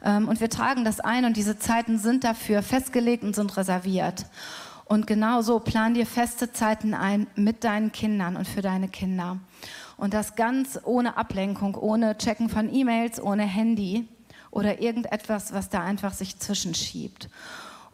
Ähm, 0.04 0.28
und 0.28 0.40
wir 0.40 0.50
tragen 0.50 0.84
das 0.84 1.00
ein 1.00 1.24
und 1.24 1.36
diese 1.36 1.58
Zeiten 1.58 1.98
sind 1.98 2.22
dafür 2.22 2.62
festgelegt 2.62 3.24
und 3.24 3.34
sind 3.34 3.56
reserviert. 3.56 4.26
Und 4.84 5.06
genau 5.06 5.40
so 5.40 5.58
plan 5.60 5.94
dir 5.94 6.06
feste 6.06 6.52
Zeiten 6.52 6.92
ein 6.92 7.26
mit 7.34 7.64
deinen 7.64 7.90
Kindern 7.90 8.36
und 8.36 8.46
für 8.46 8.60
deine 8.60 8.88
Kinder. 8.88 9.38
Und 9.96 10.12
das 10.12 10.36
ganz 10.36 10.78
ohne 10.84 11.16
Ablenkung, 11.16 11.74
ohne 11.74 12.18
Checken 12.18 12.50
von 12.50 12.72
E-Mails, 12.72 13.20
ohne 13.20 13.44
Handy 13.44 14.06
oder 14.50 14.80
irgendetwas, 14.80 15.54
was 15.54 15.70
da 15.70 15.82
einfach 15.82 16.12
sich 16.12 16.38
zwischenschiebt. 16.38 17.30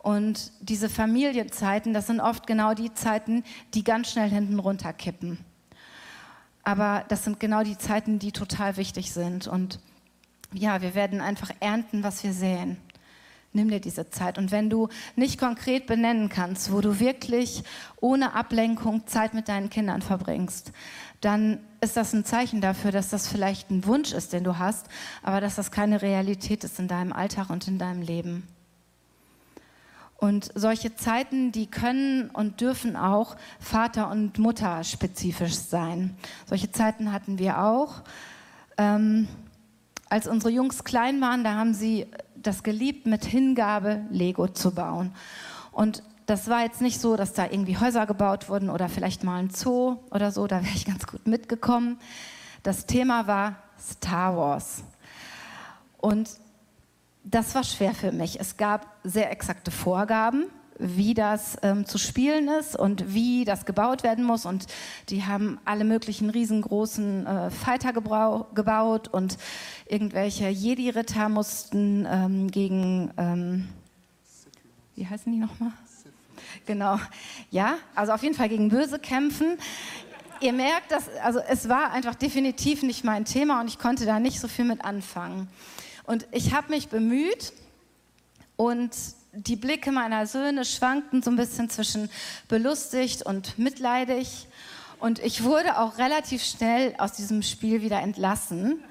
Und 0.02 0.50
diese 0.60 0.88
Familienzeiten, 0.88 1.94
das 1.94 2.06
sind 2.08 2.20
oft 2.20 2.46
genau 2.46 2.74
die 2.74 2.92
Zeiten, 2.94 3.44
die 3.74 3.84
ganz 3.84 4.10
schnell 4.10 4.30
hinten 4.30 4.58
runterkippen. 4.58 5.38
Aber 6.62 7.04
das 7.08 7.24
sind 7.24 7.38
genau 7.38 7.62
die 7.62 7.78
Zeiten, 7.78 8.18
die 8.18 8.32
total 8.32 8.76
wichtig 8.76 9.12
sind. 9.12 9.46
Und 9.46 9.78
ja, 10.52 10.82
wir 10.82 10.94
werden 10.94 11.20
einfach 11.20 11.50
ernten, 11.60 12.02
was 12.02 12.24
wir 12.24 12.32
säen. 12.32 12.76
Nimm 13.52 13.68
dir 13.68 13.80
diese 13.80 14.10
Zeit. 14.10 14.38
Und 14.38 14.52
wenn 14.52 14.70
du 14.70 14.88
nicht 15.16 15.38
konkret 15.38 15.86
benennen 15.86 16.28
kannst, 16.28 16.72
wo 16.72 16.80
du 16.80 17.00
wirklich 17.00 17.64
ohne 18.00 18.34
Ablenkung 18.34 19.06
Zeit 19.08 19.34
mit 19.34 19.48
deinen 19.48 19.70
Kindern 19.70 20.02
verbringst, 20.02 20.70
dann 21.20 21.58
ist 21.80 21.96
das 21.96 22.12
ein 22.12 22.24
Zeichen 22.24 22.60
dafür, 22.60 22.92
dass 22.92 23.08
das 23.08 23.26
vielleicht 23.26 23.70
ein 23.70 23.84
Wunsch 23.86 24.12
ist, 24.12 24.32
den 24.32 24.44
du 24.44 24.58
hast, 24.58 24.86
aber 25.22 25.40
dass 25.40 25.56
das 25.56 25.72
keine 25.72 26.00
Realität 26.00 26.62
ist 26.62 26.78
in 26.78 26.86
deinem 26.86 27.12
Alltag 27.12 27.50
und 27.50 27.66
in 27.66 27.78
deinem 27.78 28.02
Leben. 28.02 28.46
Und 30.16 30.52
solche 30.54 30.94
Zeiten, 30.94 31.50
die 31.50 31.66
können 31.66 32.30
und 32.30 32.60
dürfen 32.60 32.94
auch 32.94 33.36
Vater- 33.58 34.10
und 34.10 34.38
Mutter 34.38 34.84
spezifisch 34.84 35.54
sein. 35.54 36.14
Solche 36.46 36.70
Zeiten 36.70 37.10
hatten 37.10 37.38
wir 37.38 37.62
auch. 37.62 38.02
Ähm, 38.76 39.26
als 40.10 40.26
unsere 40.26 40.52
Jungs 40.52 40.84
klein 40.84 41.20
waren, 41.20 41.44
da 41.44 41.54
haben 41.54 41.72
sie 41.72 42.06
das 42.36 42.62
geliebt, 42.62 43.06
mit 43.06 43.24
Hingabe 43.24 44.02
Lego 44.10 44.48
zu 44.48 44.74
bauen. 44.74 45.12
Und 45.72 46.02
das 46.26 46.48
war 46.48 46.62
jetzt 46.62 46.80
nicht 46.80 47.00
so, 47.00 47.16
dass 47.16 47.32
da 47.32 47.44
irgendwie 47.44 47.78
Häuser 47.78 48.06
gebaut 48.06 48.48
wurden 48.48 48.70
oder 48.70 48.88
vielleicht 48.88 49.24
mal 49.24 49.38
ein 49.38 49.50
Zoo 49.50 49.96
oder 50.10 50.30
so, 50.30 50.46
da 50.46 50.62
wäre 50.62 50.74
ich 50.74 50.84
ganz 50.84 51.06
gut 51.06 51.26
mitgekommen. 51.26 51.98
Das 52.62 52.86
Thema 52.86 53.26
war 53.26 53.56
Star 53.78 54.36
Wars. 54.36 54.82
Und 55.98 56.30
das 57.24 57.54
war 57.54 57.64
schwer 57.64 57.94
für 57.94 58.12
mich. 58.12 58.40
Es 58.40 58.56
gab 58.56 58.86
sehr 59.04 59.30
exakte 59.30 59.70
Vorgaben 59.70 60.46
wie 60.80 61.14
das 61.14 61.56
ähm, 61.62 61.86
zu 61.86 61.98
spielen 61.98 62.48
ist 62.48 62.76
und 62.76 63.14
wie 63.14 63.44
das 63.44 63.66
gebaut 63.66 64.02
werden 64.02 64.24
muss. 64.24 64.46
Und 64.46 64.66
die 65.08 65.24
haben 65.24 65.60
alle 65.64 65.84
möglichen 65.84 66.30
riesengroßen 66.30 67.26
äh, 67.26 67.50
Fighter 67.50 67.92
gebaut 67.92 69.08
und 69.08 69.36
irgendwelche 69.86 70.48
Jedi-Ritter 70.48 71.28
mussten 71.28 72.06
ähm, 72.10 72.50
gegen, 72.50 73.12
ähm, 73.16 73.68
wie 74.96 75.06
heißen 75.06 75.30
die 75.30 75.38
nochmal? 75.38 75.72
genau. 76.66 76.98
Ja, 77.50 77.76
also 77.94 78.12
auf 78.12 78.22
jeden 78.22 78.34
Fall 78.34 78.48
gegen 78.48 78.68
Böse 78.68 78.98
kämpfen. 78.98 79.58
Ihr 80.40 80.54
merkt, 80.54 80.90
dass, 80.90 81.08
also 81.22 81.38
es 81.40 81.68
war 81.68 81.92
einfach 81.92 82.14
definitiv 82.14 82.82
nicht 82.82 83.04
mein 83.04 83.26
Thema 83.26 83.60
und 83.60 83.68
ich 83.68 83.78
konnte 83.78 84.06
da 84.06 84.18
nicht 84.18 84.40
so 84.40 84.48
viel 84.48 84.64
mit 84.64 84.84
anfangen. 84.84 85.48
Und 86.04 86.26
ich 86.32 86.54
habe 86.54 86.70
mich 86.70 86.88
bemüht 86.88 87.52
und 88.56 88.90
die 89.32 89.56
Blicke 89.56 89.92
meiner 89.92 90.26
Söhne 90.26 90.64
schwankten 90.64 91.22
so 91.22 91.30
ein 91.30 91.36
bisschen 91.36 91.70
zwischen 91.70 92.10
belustigt 92.48 93.22
und 93.22 93.58
mitleidig. 93.58 94.48
Und 94.98 95.18
ich 95.20 95.44
wurde 95.44 95.78
auch 95.78 95.98
relativ 95.98 96.42
schnell 96.42 96.94
aus 96.98 97.12
diesem 97.12 97.42
Spiel 97.42 97.82
wieder 97.82 98.00
entlassen. 98.00 98.82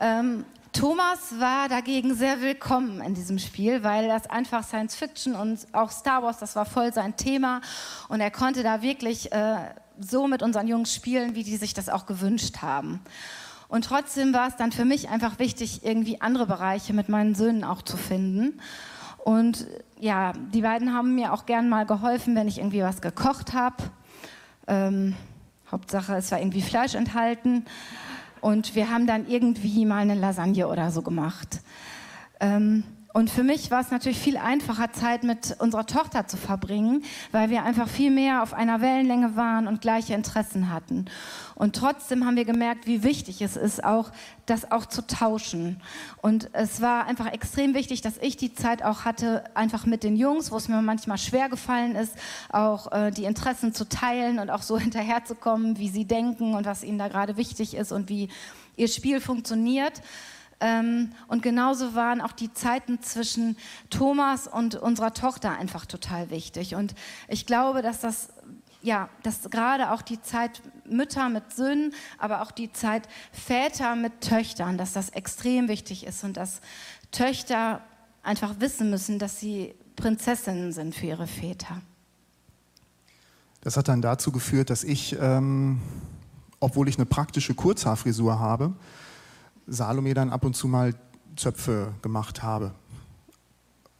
Ähm, 0.00 0.44
Thomas 0.72 1.38
war 1.38 1.68
dagegen 1.68 2.14
sehr 2.14 2.40
willkommen 2.40 3.00
in 3.00 3.14
diesem 3.14 3.38
Spiel, 3.38 3.82
weil 3.82 4.06
das 4.06 4.28
einfach 4.28 4.64
Science 4.64 4.94
Fiction 4.94 5.34
und 5.34 5.66
auch 5.72 5.90
Star 5.90 6.22
Wars, 6.22 6.38
das 6.38 6.54
war 6.56 6.64
voll 6.64 6.92
sein 6.92 7.16
Thema. 7.16 7.60
Und 8.08 8.20
er 8.20 8.30
konnte 8.30 8.62
da 8.62 8.82
wirklich 8.82 9.32
äh, 9.32 9.56
so 9.98 10.26
mit 10.26 10.42
unseren 10.42 10.68
Jungs 10.68 10.94
spielen, 10.94 11.34
wie 11.34 11.44
die 11.44 11.56
sich 11.56 11.74
das 11.74 11.88
auch 11.88 12.06
gewünscht 12.06 12.58
haben. 12.58 13.00
Und 13.68 13.84
trotzdem 13.84 14.32
war 14.32 14.48
es 14.48 14.56
dann 14.56 14.72
für 14.72 14.84
mich 14.84 15.08
einfach 15.08 15.38
wichtig, 15.38 15.84
irgendwie 15.84 16.20
andere 16.20 16.46
Bereiche 16.46 16.92
mit 16.92 17.08
meinen 17.08 17.34
Söhnen 17.34 17.62
auch 17.62 17.82
zu 17.82 17.96
finden. 17.96 18.60
Und 19.24 19.66
ja, 19.98 20.32
die 20.54 20.62
beiden 20.62 20.94
haben 20.94 21.14
mir 21.14 21.32
auch 21.32 21.46
gern 21.46 21.68
mal 21.68 21.86
geholfen, 21.86 22.34
wenn 22.34 22.48
ich 22.48 22.58
irgendwie 22.58 22.82
was 22.82 23.00
gekocht 23.00 23.52
habe. 23.52 23.76
Ähm, 24.66 25.14
Hauptsache, 25.70 26.14
es 26.16 26.32
war 26.32 26.38
irgendwie 26.40 26.62
Fleisch 26.62 26.94
enthalten. 26.94 27.64
Und 28.40 28.74
wir 28.74 28.90
haben 28.90 29.06
dann 29.06 29.28
irgendwie 29.28 29.84
mal 29.84 29.98
eine 29.98 30.14
Lasagne 30.14 30.66
oder 30.66 30.90
so 30.90 31.02
gemacht. 31.02 31.60
Ähm, 32.40 32.84
und 33.12 33.28
für 33.28 33.42
mich 33.42 33.72
war 33.72 33.80
es 33.80 33.90
natürlich 33.90 34.18
viel 34.18 34.36
einfacher, 34.36 34.92
Zeit 34.92 35.24
mit 35.24 35.56
unserer 35.58 35.84
Tochter 35.84 36.28
zu 36.28 36.36
verbringen, 36.36 37.02
weil 37.32 37.50
wir 37.50 37.64
einfach 37.64 37.88
viel 37.88 38.10
mehr 38.10 38.42
auf 38.42 38.54
einer 38.54 38.80
Wellenlänge 38.80 39.34
waren 39.34 39.66
und 39.66 39.80
gleiche 39.80 40.14
Interessen 40.14 40.72
hatten. 40.72 41.06
Und 41.56 41.74
trotzdem 41.74 42.24
haben 42.24 42.36
wir 42.36 42.44
gemerkt, 42.44 42.86
wie 42.86 43.02
wichtig 43.02 43.42
es 43.42 43.56
ist, 43.56 43.82
auch 43.82 44.12
das 44.46 44.70
auch 44.70 44.86
zu 44.86 45.04
tauschen. 45.06 45.80
Und 46.22 46.50
es 46.52 46.80
war 46.80 47.06
einfach 47.06 47.26
extrem 47.32 47.74
wichtig, 47.74 48.00
dass 48.00 48.16
ich 48.18 48.36
die 48.36 48.54
Zeit 48.54 48.84
auch 48.84 49.04
hatte, 49.04 49.44
einfach 49.56 49.86
mit 49.86 50.04
den 50.04 50.14
Jungs, 50.14 50.52
wo 50.52 50.56
es 50.56 50.68
mir 50.68 50.80
manchmal 50.80 51.18
schwer 51.18 51.48
gefallen 51.48 51.96
ist, 51.96 52.14
auch 52.48 52.92
äh, 52.92 53.10
die 53.10 53.24
Interessen 53.24 53.74
zu 53.74 53.88
teilen 53.88 54.38
und 54.38 54.50
auch 54.50 54.62
so 54.62 54.78
hinterherzukommen, 54.78 55.78
wie 55.78 55.88
sie 55.88 56.04
denken 56.04 56.54
und 56.54 56.64
was 56.64 56.84
ihnen 56.84 56.98
da 56.98 57.08
gerade 57.08 57.36
wichtig 57.36 57.74
ist 57.74 57.90
und 57.90 58.08
wie 58.08 58.28
ihr 58.76 58.88
Spiel 58.88 59.20
funktioniert. 59.20 60.00
Ähm, 60.60 61.12
und 61.26 61.42
genauso 61.42 61.94
waren 61.94 62.20
auch 62.20 62.32
die 62.32 62.52
Zeiten 62.52 63.00
zwischen 63.02 63.56
Thomas 63.88 64.46
und 64.46 64.74
unserer 64.74 65.14
Tochter 65.14 65.52
einfach 65.52 65.86
total 65.86 66.30
wichtig. 66.30 66.74
Und 66.74 66.94
ich 67.28 67.46
glaube, 67.46 67.82
dass 67.82 68.00
das 68.00 68.28
ja, 68.82 69.10
dass 69.22 69.42
gerade 69.50 69.90
auch 69.90 70.02
die 70.02 70.22
Zeit 70.22 70.62
Mütter 70.88 71.28
mit 71.28 71.52
Söhnen, 71.52 71.92
aber 72.18 72.42
auch 72.42 72.50
die 72.50 72.72
Zeit 72.72 73.08
Väter 73.30 73.94
mit 73.94 74.20
Töchtern, 74.22 74.78
dass 74.78 74.94
das 74.94 75.10
extrem 75.10 75.68
wichtig 75.68 76.06
ist 76.06 76.24
und 76.24 76.36
dass 76.36 76.60
Töchter 77.10 77.82
einfach 78.22 78.54
wissen 78.58 78.90
müssen, 78.90 79.18
dass 79.18 79.38
sie 79.38 79.74
Prinzessinnen 79.96 80.72
sind 80.72 80.94
für 80.94 81.06
ihre 81.06 81.26
Väter. 81.26 81.82
Das 83.60 83.76
hat 83.76 83.88
dann 83.88 84.00
dazu 84.00 84.32
geführt, 84.32 84.70
dass 84.70 84.84
ich, 84.84 85.16
ähm, 85.20 85.80
obwohl 86.58 86.88
ich 86.88 86.96
eine 86.96 87.04
praktische 87.04 87.54
Kurzhaarfrisur 87.54 88.38
habe, 88.38 88.72
Salome 89.70 90.14
dann 90.14 90.30
ab 90.30 90.44
und 90.44 90.54
zu 90.54 90.68
mal 90.68 90.94
Zöpfe 91.36 91.94
gemacht 92.02 92.42
habe. 92.42 92.72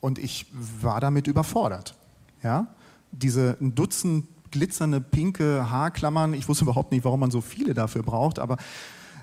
Und 0.00 0.18
ich 0.18 0.46
war 0.52 1.00
damit 1.00 1.26
überfordert. 1.26 1.94
Ja? 2.42 2.66
Diese 3.12 3.56
Dutzend 3.61 4.26
glitzernde 4.50 5.00
pinke 5.00 5.70
Haarklammern, 5.70 6.35
ich 6.35 6.48
wusste 6.48 6.64
überhaupt 6.64 6.90
nicht, 6.92 7.04
warum 7.04 7.20
man 7.20 7.30
so 7.30 7.40
viele 7.40 7.72
dafür 7.72 8.02
braucht, 8.02 8.38
aber 8.38 8.56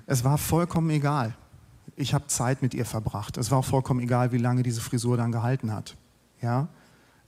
es 0.06 0.24
war 0.24 0.38
vollkommen 0.38 0.90
egal. 0.90 1.36
Ich 1.96 2.14
habe 2.14 2.28
Zeit 2.28 2.62
mit 2.62 2.74
ihr 2.74 2.86
verbracht. 2.86 3.38
Es 3.38 3.52
war 3.52 3.60
auch 3.60 3.66
vollkommen 3.66 4.00
egal, 4.00 4.32
wie 4.32 4.38
lange 4.38 4.64
diese 4.64 4.82
Frisur 4.82 5.18
dann 5.18 5.32
gehalten 5.32 5.74
hat. 5.74 5.98
Ja? 6.42 6.70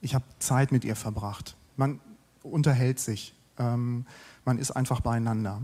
Ich 0.02 0.16
habe 0.16 0.24
Zeit 0.40 0.72
mit 0.72 0.86
ihr 0.86 0.96
verbracht. 0.96 1.58
Man 1.76 2.00
unterhält 2.44 3.00
sich. 3.00 3.34
Ähm, 3.58 4.06
man 4.46 4.58
ist 4.58 4.72
einfach 4.72 5.02
beieinander. 5.02 5.62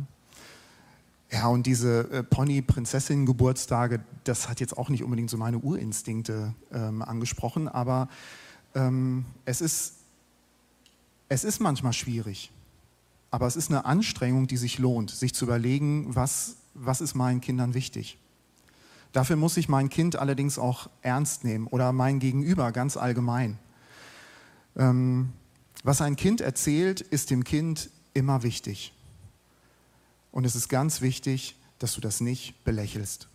Ja, 1.36 1.48
und 1.50 1.66
diese 1.66 2.10
äh, 2.12 2.24
Pony-Prinzessinnen-Geburtstage, 2.24 4.00
das 4.24 4.48
hat 4.48 4.62
jetzt 4.62 4.78
auch 4.78 4.88
nicht 4.88 5.04
unbedingt 5.04 5.30
so 5.30 5.36
meine 5.36 5.58
Urinstinkte 5.60 6.56
ähm, 6.72 7.02
angesprochen, 7.02 7.68
aber 7.68 8.08
ähm, 8.74 9.26
es, 9.44 9.60
ist, 9.60 9.96
es 11.28 11.44
ist 11.44 11.60
manchmal 11.60 11.92
schwierig. 11.92 12.54
Aber 13.32 13.48
es 13.48 13.58
ist 13.58 13.70
eine 13.70 13.84
Anstrengung, 13.84 14.48
die 14.48 14.56
sich 14.56 14.80
lohnt, 14.80 15.12
sich 15.12 15.34
zu 15.34 15.44
überlegen, 15.44 16.16
was, 16.16 16.56
was 16.74 17.02
ist 17.02 17.16
meinen 17.16 17.42
Kindern 17.42 17.74
wichtig. 17.74 18.18
Dafür 19.12 19.36
muss 19.36 19.58
ich 19.58 19.68
mein 19.68 19.90
Kind 19.90 20.16
allerdings 20.16 20.58
auch 20.58 20.90
ernst 21.02 21.44
nehmen 21.44 21.68
oder 21.68 21.92
mein 21.92 22.20
Gegenüber 22.20 22.72
ganz 22.72 22.96
allgemein. 22.96 23.60
Ähm, 24.78 25.34
was 25.84 26.00
ein 26.02 26.16
Kind 26.16 26.40
erzählt, 26.40 27.02
ist 27.02 27.30
dem 27.30 27.44
Kind 27.44 27.90
immer 28.14 28.42
wichtig. 28.44 28.95
Und 30.36 30.44
es 30.44 30.54
ist 30.54 30.68
ganz 30.68 31.00
wichtig, 31.00 31.56
dass 31.80 31.96
du 31.96 32.02
das 32.02 32.20
nicht 32.20 32.62
belächelst. 32.66 33.30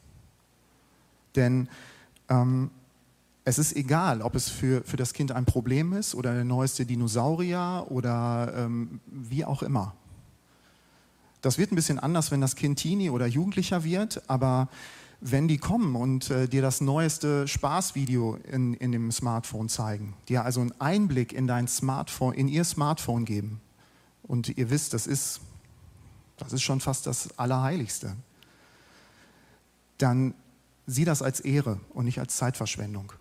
Denn 1.34 1.66
ähm, 2.28 2.70
es 3.44 3.58
ist 3.58 3.74
egal, 3.74 4.20
ob 4.20 4.34
es 4.34 4.50
für, 4.50 4.84
für 4.84 4.98
das 4.98 5.14
Kind 5.14 5.32
ein 5.32 5.46
Problem 5.46 5.94
ist 5.94 6.14
oder 6.14 6.34
der 6.34 6.44
neueste 6.44 6.84
Dinosaurier 6.84 7.86
oder 7.88 8.52
ähm, 8.54 9.00
wie 9.06 9.46
auch 9.46 9.62
immer. 9.62 9.94
Das 11.40 11.56
wird 11.56 11.72
ein 11.72 11.74
bisschen 11.74 11.98
anders, 11.98 12.30
wenn 12.32 12.42
das 12.42 12.54
Kind 12.54 12.78
Teenie 12.78 13.08
oder 13.08 13.26
Jugendlicher 13.26 13.82
wird, 13.82 14.22
aber 14.28 14.68
wenn 15.22 15.48
die 15.48 15.56
kommen 15.56 15.96
und 15.96 16.28
äh, 16.28 16.48
dir 16.48 16.60
das 16.60 16.82
neueste 16.82 17.48
Spaßvideo 17.48 18.36
in, 18.52 18.74
in 18.74 18.92
dem 18.92 19.10
Smartphone 19.10 19.70
zeigen, 19.70 20.12
dir 20.28 20.44
also 20.44 20.60
einen 20.60 20.78
Einblick 20.78 21.32
in 21.32 21.46
dein 21.46 21.66
Smartphone, 21.66 22.34
in 22.34 22.46
ihr 22.46 22.64
Smartphone 22.64 23.24
geben 23.24 23.62
und 24.22 24.50
ihr 24.58 24.68
wisst, 24.68 24.92
das 24.92 25.06
ist 25.06 25.40
das 26.40 26.52
ist 26.52 26.62
schon 26.62 26.80
fast 26.80 27.06
das 27.06 27.38
Allerheiligste, 27.38 28.16
dann 29.98 30.34
sieh 30.86 31.04
das 31.04 31.22
als 31.22 31.40
Ehre 31.40 31.80
und 31.90 32.04
nicht 32.04 32.18
als 32.18 32.36
Zeitverschwendung. 32.36 33.12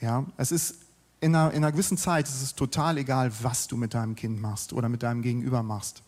Ja, 0.00 0.26
es 0.36 0.52
ist 0.52 0.76
in 1.20 1.36
einer, 1.36 1.52
in 1.52 1.58
einer 1.58 1.70
gewissen 1.70 1.96
Zeit 1.96 2.28
ist 2.28 2.42
es 2.42 2.54
total 2.54 2.98
egal, 2.98 3.32
was 3.42 3.68
du 3.68 3.76
mit 3.76 3.94
deinem 3.94 4.16
Kind 4.16 4.40
machst 4.40 4.72
oder 4.72 4.88
mit 4.88 5.04
deinem 5.04 5.22
Gegenüber 5.22 5.62
machst. 5.62 6.02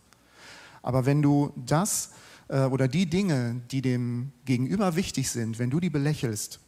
Aber 0.83 1.07
wenn 1.07 1.23
du 1.23 1.53
das 1.55 2.11
äh, 2.49 2.65
oder 2.65 2.89
die 2.89 3.07
Dinge, 3.07 3.63
die 3.71 3.81
dem 3.81 4.33
Gegenüber 4.45 4.97
wichtig 4.97 5.31
sind, 5.31 5.59
wenn 5.61 5.71
du 5.71 5.79
die 5.79 5.91
belächelst, 5.91 6.59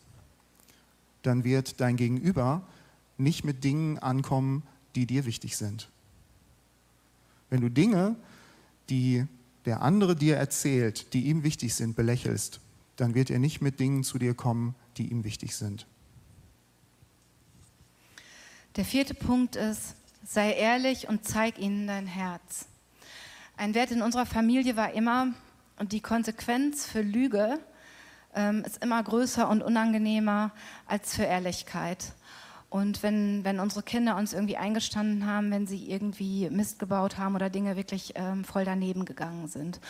dann 1.23 1.43
wird 1.43 1.81
dein 1.81 1.97
Gegenüber 1.97 2.63
nicht 3.19 3.45
mit 3.45 3.65
Dingen 3.65 3.99
ankommen, 3.99 4.63
die 4.95 5.07
dir 5.07 5.27
wichtig 5.27 5.57
sind. 5.57 5.89
Wenn 7.51 7.61
du 7.61 7.69
Dinge 7.69 8.17
die 8.91 9.27
der 9.67 9.83
andere 9.83 10.15
dir 10.15 10.37
erzählt, 10.37 11.13
die 11.13 11.27
ihm 11.27 11.43
wichtig 11.43 11.75
sind, 11.75 11.97
belächelst, 11.97 12.61
dann 12.95 13.15
wird 13.15 13.31
er 13.31 13.39
nicht 13.39 13.61
mit 13.61 13.81
Dingen 13.81 14.05
zu 14.05 14.19
dir 14.19 14.35
kommen, 14.35 14.75
die 14.97 15.11
ihm 15.11 15.25
wichtig 15.25 15.57
sind. 15.57 15.87
Der 18.77 18.85
vierte 18.85 19.15
Punkt 19.15 19.57
ist, 19.57 19.97
sei 20.25 20.53
ehrlich 20.53 21.09
und 21.09 21.27
zeig 21.27 21.59
ihnen 21.59 21.87
dein 21.87 22.07
Herz. 22.07 22.67
Ein 23.57 23.75
Wert 23.75 23.91
in 23.91 24.03
unserer 24.03 24.27
Familie 24.27 24.77
war 24.77 24.93
immer, 24.93 25.33
und 25.79 25.93
die 25.93 26.01
Konsequenz 26.01 26.87
für 26.87 27.03
Lüge 27.03 27.59
ähm, 28.35 28.65
ist 28.65 28.83
immer 28.83 29.03
größer 29.03 29.49
und 29.49 29.63
unangenehmer 29.63 30.53
als 30.87 31.15
für 31.15 31.25
Ehrlichkeit. 31.25 32.13
Und 32.69 33.03
wenn, 33.03 33.45
wenn 33.45 33.61
unsere 33.61 33.83
Kinder 33.83 34.17
uns 34.17 34.33
irgendwie 34.33 34.57
eingestanden 34.57 35.27
haben, 35.27 35.51
wenn 35.51 35.67
sie 35.67 35.89
irgendwie 35.89 36.51
Mist 36.51 36.79
gebaut 36.79 37.17
haben 37.17 37.35
oder 37.35 37.49
Dinge 37.49 37.77
wirklich 37.77 38.15
ähm, 38.17 38.45
voll 38.45 38.65
daneben 38.65 39.05
gegangen 39.05 39.47
sind. 39.47 39.81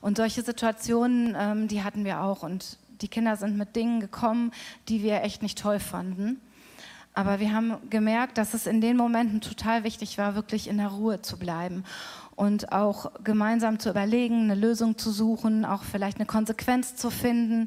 Und 0.00 0.16
solche 0.16 0.42
Situationen, 0.42 1.36
ähm, 1.38 1.68
die 1.68 1.82
hatten 1.82 2.04
wir 2.04 2.22
auch. 2.22 2.42
Und 2.42 2.78
die 3.02 3.08
Kinder 3.08 3.36
sind 3.36 3.58
mit 3.58 3.76
Dingen 3.76 4.00
gekommen, 4.00 4.52
die 4.88 5.02
wir 5.02 5.22
echt 5.22 5.42
nicht 5.42 5.58
toll 5.58 5.78
fanden. 5.78 6.40
Aber 7.14 7.40
wir 7.40 7.52
haben 7.52 7.76
gemerkt, 7.90 8.38
dass 8.38 8.54
es 8.54 8.66
in 8.66 8.80
den 8.80 8.96
Momenten 8.96 9.42
total 9.42 9.84
wichtig 9.84 10.16
war, 10.16 10.34
wirklich 10.34 10.66
in 10.66 10.78
der 10.78 10.88
Ruhe 10.88 11.20
zu 11.20 11.38
bleiben 11.38 11.84
und 12.36 12.72
auch 12.72 13.12
gemeinsam 13.22 13.78
zu 13.78 13.90
überlegen, 13.90 14.44
eine 14.44 14.54
Lösung 14.54 14.96
zu 14.96 15.10
suchen, 15.10 15.66
auch 15.66 15.82
vielleicht 15.82 16.16
eine 16.16 16.26
Konsequenz 16.26 16.96
zu 16.96 17.10
finden, 17.10 17.66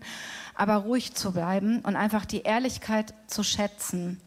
aber 0.55 0.77
ruhig 0.77 1.13
zu 1.13 1.31
bleiben 1.31 1.81
und 1.81 1.95
einfach 1.95 2.25
die 2.25 2.41
Ehrlichkeit 2.41 3.13
zu 3.27 3.43
schätzen 3.43 4.19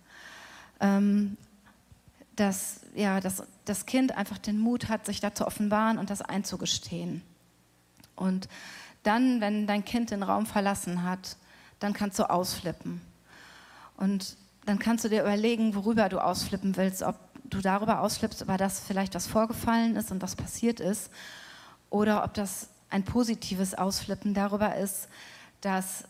ähm, 0.80 1.36
dass 2.36 2.80
ja, 2.94 3.20
dass 3.20 3.42
das 3.64 3.86
Kind 3.86 4.12
einfach 4.16 4.38
den 4.38 4.58
Mut 4.58 4.88
hat, 4.88 5.06
sich 5.06 5.20
da 5.20 5.34
zu 5.34 5.46
offenbaren 5.46 5.98
und 5.98 6.10
das 6.10 6.20
einzugestehen. 6.20 7.22
Und 8.16 8.48
dann, 9.04 9.40
wenn 9.40 9.66
dein 9.66 9.84
Kind 9.84 10.10
den 10.10 10.22
Raum 10.22 10.46
verlassen 10.46 11.04
hat, 11.04 11.36
dann 11.78 11.92
kannst 11.92 12.18
du 12.18 12.28
ausflippen. 12.28 13.00
Und 13.96 14.36
dann 14.66 14.78
kannst 14.78 15.04
du 15.04 15.08
dir 15.08 15.22
überlegen, 15.22 15.74
worüber 15.74 16.08
du 16.08 16.22
ausflippen 16.22 16.76
willst, 16.76 17.02
ob 17.02 17.16
du 17.44 17.60
darüber 17.60 18.00
ausflippst, 18.00 18.42
über 18.42 18.56
das 18.56 18.80
vielleicht 18.80 19.14
was 19.14 19.26
vorgefallen 19.26 19.96
ist 19.96 20.10
und 20.10 20.20
was 20.20 20.34
passiert 20.34 20.80
ist, 20.80 21.10
oder 21.90 22.24
ob 22.24 22.34
das 22.34 22.68
ein 22.90 23.04
positives 23.04 23.74
Ausflippen 23.74 24.34
darüber 24.34 24.74
ist, 24.76 25.08
dass 25.60 26.04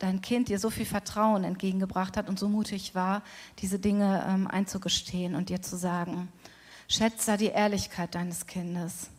dein 0.00 0.20
Kind 0.22 0.48
dir 0.48 0.58
so 0.58 0.70
viel 0.70 0.86
Vertrauen 0.86 1.44
entgegengebracht 1.44 2.16
hat 2.16 2.28
und 2.28 2.38
so 2.38 2.48
mutig 2.48 2.94
war, 2.94 3.22
diese 3.60 3.78
Dinge 3.78 4.26
ähm, 4.26 4.48
einzugestehen 4.48 5.36
und 5.36 5.50
dir 5.50 5.62
zu 5.62 5.76
sagen. 5.76 6.28
Schätze 6.88 7.36
die 7.36 7.46
Ehrlichkeit 7.46 8.14
deines 8.16 8.46
Kindes. 8.46 9.10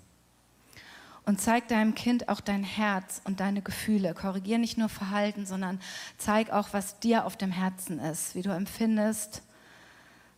Und 1.24 1.40
zeig 1.40 1.68
deinem 1.68 1.94
Kind 1.94 2.30
auch 2.30 2.42
dein 2.42 2.64
Herz 2.64 3.22
und 3.26 3.40
deine 3.40 3.62
Gefühle. 3.62 4.16
Korrigier 4.16 4.58
nicht 4.58 4.80
nur 4.80 4.90
Verhalten, 4.90 5.46
sondern 5.46 5.80
zeig 6.18 6.50
auch, 6.50 6.70
was 6.72 7.00
dir 7.00 7.26
auf 7.26 7.38
dem 7.38 7.52
Herzen 7.52 8.00
ist, 8.00 8.34
wie 8.34 8.42
du 8.42 8.50
empfindest. 8.50 9.44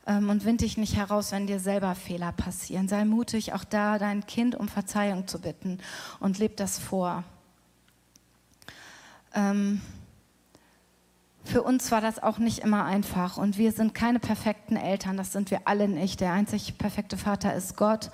Ähm, 0.05 0.29
und 0.29 0.43
wind 0.43 0.59
dich 0.59 0.75
nicht 0.75 0.97
heraus, 0.97 1.31
wenn 1.31 1.47
dir 1.47 1.61
selber 1.61 1.95
Fehler 1.95 2.33
passieren. 2.33 2.89
Sei 2.89 3.05
mutig, 3.05 3.53
auch 3.53 3.63
da 3.63 3.97
dein 3.97 4.25
Kind 4.25 4.55
um 4.55 4.67
Verzeihung 4.67 5.25
zu 5.25 5.39
bitten 5.39 5.79
und 6.19 6.37
leb 6.37 6.57
das 6.57 6.79
vor. 6.79 7.23
Ähm, 9.33 9.81
für 11.45 11.61
uns 11.61 11.91
war 11.91 12.01
das 12.01 12.21
auch 12.21 12.37
nicht 12.37 12.59
immer 12.59 12.85
einfach 12.85 13.37
und 13.37 13.57
wir 13.57 13.71
sind 13.71 13.93
keine 13.93 14.19
perfekten 14.19 14.75
Eltern, 14.75 15.17
das 15.17 15.31
sind 15.31 15.51
wir 15.51 15.61
alle 15.65 15.87
nicht. 15.87 16.21
Der 16.21 16.31
einzig 16.31 16.77
perfekte 16.77 17.17
Vater 17.17 17.53
ist 17.53 17.75
Gott 17.75 18.11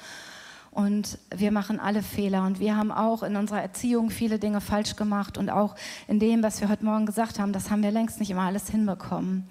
und 0.71 1.17
wir 1.35 1.51
machen 1.51 1.79
alle 1.79 2.03
Fehler 2.03 2.43
und 2.45 2.59
wir 2.59 2.75
haben 2.75 2.91
auch 2.91 3.23
in 3.23 3.35
unserer 3.35 3.61
Erziehung 3.61 4.09
viele 4.09 4.39
Dinge 4.39 4.61
falsch 4.61 4.95
gemacht 4.95 5.37
und 5.37 5.49
auch 5.49 5.75
in 6.07 6.19
dem, 6.19 6.43
was 6.43 6.61
wir 6.61 6.69
heute 6.69 6.85
Morgen 6.85 7.05
gesagt 7.05 7.39
haben, 7.39 7.53
das 7.53 7.69
haben 7.69 7.83
wir 7.83 7.91
längst 7.91 8.19
nicht 8.19 8.31
immer 8.31 8.43
alles 8.43 8.69
hinbekommen. 8.69 9.47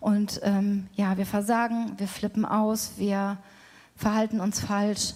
Und 0.00 0.40
ähm, 0.42 0.88
ja, 0.94 1.18
wir 1.18 1.26
versagen, 1.26 1.92
wir 1.98 2.08
flippen 2.08 2.46
aus, 2.46 2.92
wir 2.96 3.36
verhalten 3.96 4.40
uns 4.40 4.60
falsch. 4.60 5.12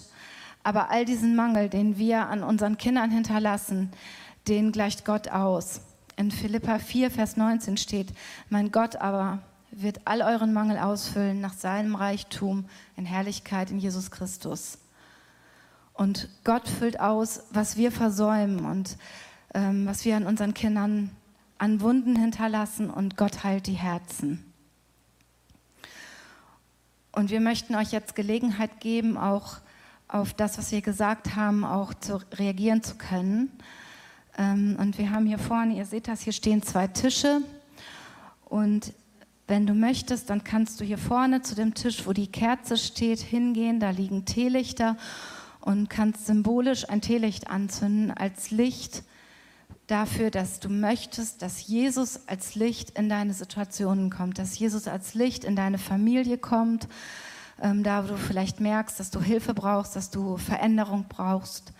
Aber 0.63 0.91
all 0.91 1.05
diesen 1.05 1.35
Mangel, 1.35 1.69
den 1.69 1.97
wir 1.97 2.27
an 2.27 2.43
unseren 2.43 2.77
Kindern 2.77 3.09
hinterlassen, 3.11 3.91
den 4.47 4.71
gleicht 4.71 5.05
Gott 5.05 5.27
aus. 5.29 5.81
In 6.17 6.31
Philippa 6.31 6.79
4, 6.79 7.11
Vers 7.11 7.35
19 7.35 7.77
steht, 7.77 8.13
mein 8.49 8.71
Gott 8.71 8.95
aber 8.95 9.39
wird 9.71 10.01
all 10.05 10.21
euren 10.21 10.53
Mangel 10.53 10.77
ausfüllen 10.77 11.41
nach 11.41 11.53
seinem 11.53 11.95
Reichtum 11.95 12.65
in 12.95 13.05
Herrlichkeit 13.05 13.71
in 13.71 13.79
Jesus 13.79 14.11
Christus. 14.11 14.77
Und 15.93 16.29
Gott 16.43 16.67
füllt 16.67 16.99
aus, 16.99 17.43
was 17.51 17.75
wir 17.75 17.91
versäumen 17.91 18.65
und 18.65 18.97
ähm, 19.53 19.85
was 19.85 20.05
wir 20.05 20.15
an 20.15 20.25
unseren 20.25 20.53
Kindern 20.53 21.11
an 21.57 21.81
Wunden 21.81 22.15
hinterlassen 22.17 22.89
und 22.89 23.17
Gott 23.17 23.43
heilt 23.43 23.67
die 23.67 23.73
Herzen. 23.73 24.53
Und 27.11 27.29
wir 27.29 27.39
möchten 27.39 27.75
euch 27.75 27.91
jetzt 27.91 28.15
Gelegenheit 28.15 28.81
geben, 28.81 29.17
auch 29.17 29.57
auf 30.07 30.33
das, 30.33 30.57
was 30.57 30.71
wir 30.71 30.81
gesagt 30.81 31.35
haben, 31.35 31.63
auch 31.63 31.93
zu 31.93 32.19
reagieren 32.33 32.83
zu 32.83 32.95
können. 32.95 33.49
Ähm, 34.37 34.77
und 34.79 34.97
wir 34.97 35.11
haben 35.11 35.25
hier 35.25 35.39
vorne, 35.39 35.75
ihr 35.75 35.85
seht 35.85 36.07
das, 36.07 36.21
hier 36.21 36.33
stehen 36.33 36.61
zwei 36.61 36.87
Tische. 36.87 37.41
Und 38.45 38.93
wenn 39.47 39.67
du 39.67 39.73
möchtest, 39.73 40.29
dann 40.29 40.43
kannst 40.43 40.79
du 40.79 40.85
hier 40.85 40.97
vorne 40.97 41.41
zu 41.41 41.55
dem 41.55 41.73
Tisch, 41.73 42.05
wo 42.07 42.13
die 42.13 42.27
Kerze 42.27 42.77
steht, 42.77 43.19
hingehen. 43.19 43.79
Da 43.79 43.91
liegen 43.91 44.25
Teelichter 44.25 44.97
und 45.61 45.89
kannst 45.89 46.25
symbolisch 46.25 46.89
ein 46.89 47.01
Teelicht 47.01 47.49
anzünden 47.49 48.11
als 48.11 48.51
Licht 48.51 49.03
dafür, 49.87 50.31
dass 50.31 50.59
du 50.59 50.69
möchtest, 50.69 51.41
dass 51.41 51.67
Jesus 51.67 52.27
als 52.27 52.55
Licht 52.55 52.91
in 52.91 53.07
deine 53.07 53.33
Situationen 53.33 54.09
kommt, 54.09 54.39
dass 54.39 54.57
Jesus 54.57 54.87
als 54.87 55.13
Licht 55.13 55.43
in 55.43 55.55
deine 55.55 55.77
Familie 55.77 56.37
kommt, 56.37 56.87
ähm, 57.61 57.83
da 57.83 58.03
wo 58.03 58.13
du 58.13 58.17
vielleicht 58.17 58.59
merkst, 58.59 58.99
dass 58.99 59.11
du 59.11 59.21
Hilfe 59.21 59.53
brauchst, 59.53 59.95
dass 59.95 60.09
du 60.09 60.37
Veränderung 60.37 61.05
brauchst 61.07 61.71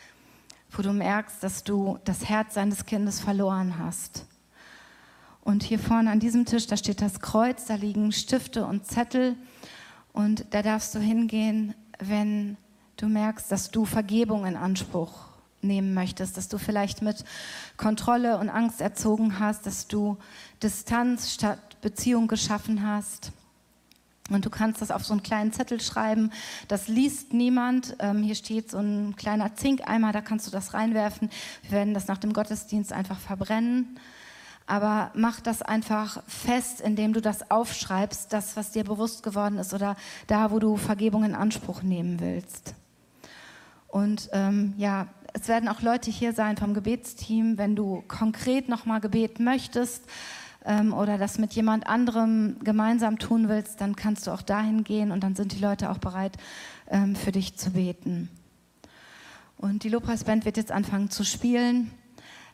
wo 0.77 0.81
du 0.81 0.93
merkst, 0.93 1.41
dass 1.41 1.63
du 1.63 1.99
das 2.05 2.25
Herz 2.25 2.55
seines 2.55 2.85
Kindes 2.85 3.19
verloren 3.19 3.79
hast. 3.79 4.25
Und 5.41 5.63
hier 5.63 5.79
vorne 5.79 6.09
an 6.09 6.19
diesem 6.19 6.45
Tisch, 6.45 6.67
da 6.67 6.75
steht 6.75 7.01
das 7.01 7.19
Kreuz, 7.19 7.65
da 7.65 7.75
liegen 7.75 8.11
Stifte 8.11 8.65
und 8.65 8.85
Zettel. 8.85 9.35
Und 10.11 10.45
da 10.51 10.61
darfst 10.61 10.95
du 10.95 10.99
hingehen, 10.99 11.75
wenn 11.99 12.57
du 12.97 13.07
merkst, 13.07 13.51
dass 13.51 13.69
du 13.69 13.85
Vergebung 13.85 14.45
in 14.45 14.55
Anspruch 14.55 15.13
nehmen 15.61 15.93
möchtest, 15.93 16.37
dass 16.37 16.47
du 16.47 16.57
vielleicht 16.57 17.01
mit 17.01 17.23
Kontrolle 17.77 18.37
und 18.37 18.49
Angst 18.49 18.81
erzogen 18.81 19.39
hast, 19.39 19.65
dass 19.65 19.87
du 19.87 20.17
Distanz 20.63 21.31
statt 21.31 21.79
Beziehung 21.81 22.27
geschaffen 22.27 22.85
hast. 22.85 23.31
Und 24.31 24.43
du 24.43 24.49
kannst 24.49 24.81
das 24.81 24.89
auf 24.89 25.05
so 25.05 25.13
einen 25.13 25.21
kleinen 25.21 25.53
Zettel 25.53 25.79
schreiben. 25.79 26.31
Das 26.67 26.87
liest 26.87 27.33
niemand. 27.33 27.95
Ähm, 27.99 28.23
hier 28.23 28.33
steht 28.33 28.71
so 28.71 28.79
ein 28.79 29.15
kleiner 29.15 29.55
Zinkeimer, 29.55 30.11
da 30.11 30.21
kannst 30.21 30.47
du 30.47 30.51
das 30.51 30.73
reinwerfen. 30.73 31.29
Wir 31.61 31.71
werden 31.71 31.93
das 31.93 32.07
nach 32.07 32.17
dem 32.17 32.33
Gottesdienst 32.33 32.91
einfach 32.91 33.19
verbrennen. 33.19 33.99
Aber 34.65 35.11
mach 35.13 35.41
das 35.41 35.61
einfach 35.61 36.23
fest, 36.27 36.81
indem 36.81 37.13
du 37.13 37.21
das 37.21 37.51
aufschreibst, 37.51 38.33
das, 38.33 38.57
was 38.57 38.71
dir 38.71 38.83
bewusst 38.83 39.21
geworden 39.21 39.59
ist 39.59 39.75
oder 39.75 39.95
da, 40.25 40.49
wo 40.49 40.57
du 40.57 40.75
Vergebung 40.75 41.23
in 41.23 41.35
Anspruch 41.35 41.83
nehmen 41.83 42.19
willst. 42.19 42.73
Und 43.87 44.29
ähm, 44.33 44.73
ja, 44.77 45.07
es 45.33 45.47
werden 45.47 45.69
auch 45.69 45.81
Leute 45.81 46.09
hier 46.09 46.33
sein 46.33 46.57
vom 46.57 46.73
Gebetsteam, 46.73 47.59
wenn 47.59 47.75
du 47.75 48.03
konkret 48.07 48.69
nochmal 48.69 49.01
Gebet 49.01 49.39
möchtest 49.39 50.03
ähm, 50.65 50.93
oder 50.93 51.17
das 51.17 51.37
mit 51.37 51.53
jemand 51.53 51.87
anderem 51.87 52.57
gemeinsam 52.63 53.19
tun 53.19 53.49
willst, 53.49 53.81
dann 53.81 53.95
kannst 53.95 54.27
du 54.27 54.31
auch 54.31 54.41
dahin 54.41 54.83
gehen 54.83 55.11
und 55.11 55.23
dann 55.23 55.35
sind 55.35 55.53
die 55.53 55.59
Leute 55.59 55.89
auch 55.89 55.99
bereit, 55.99 56.37
ähm, 56.89 57.15
für 57.15 57.31
dich 57.31 57.55
zu 57.55 57.71
beten. 57.71 58.29
Und 59.57 59.83
die 59.83 59.89
Lobpreisband 59.89 60.45
wird 60.45 60.57
jetzt 60.57 60.71
anfangen 60.71 61.09
zu 61.09 61.23
spielen. 61.23 61.91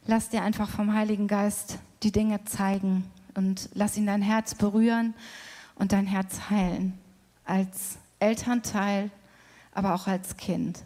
Lass 0.06 0.30
dir 0.30 0.44
einfach 0.44 0.70
vom 0.70 0.94
Heiligen 0.94 1.28
Geist 1.28 1.80
die 2.04 2.12
Dinge 2.12 2.44
zeigen 2.46 3.06
und 3.36 3.70
lass 3.74 3.98
ihn 3.98 4.06
dein 4.06 4.22
Herz 4.22 4.56
berühren 4.56 5.14
und 5.76 5.94
dein 5.94 6.06
Herz 6.06 6.50
heilen. 6.50 6.94
Als 7.46 7.98
Elternteil, 8.20 9.10
aber 9.74 9.94
auch 9.96 10.08
als 10.08 10.38
Kind. 10.38 10.84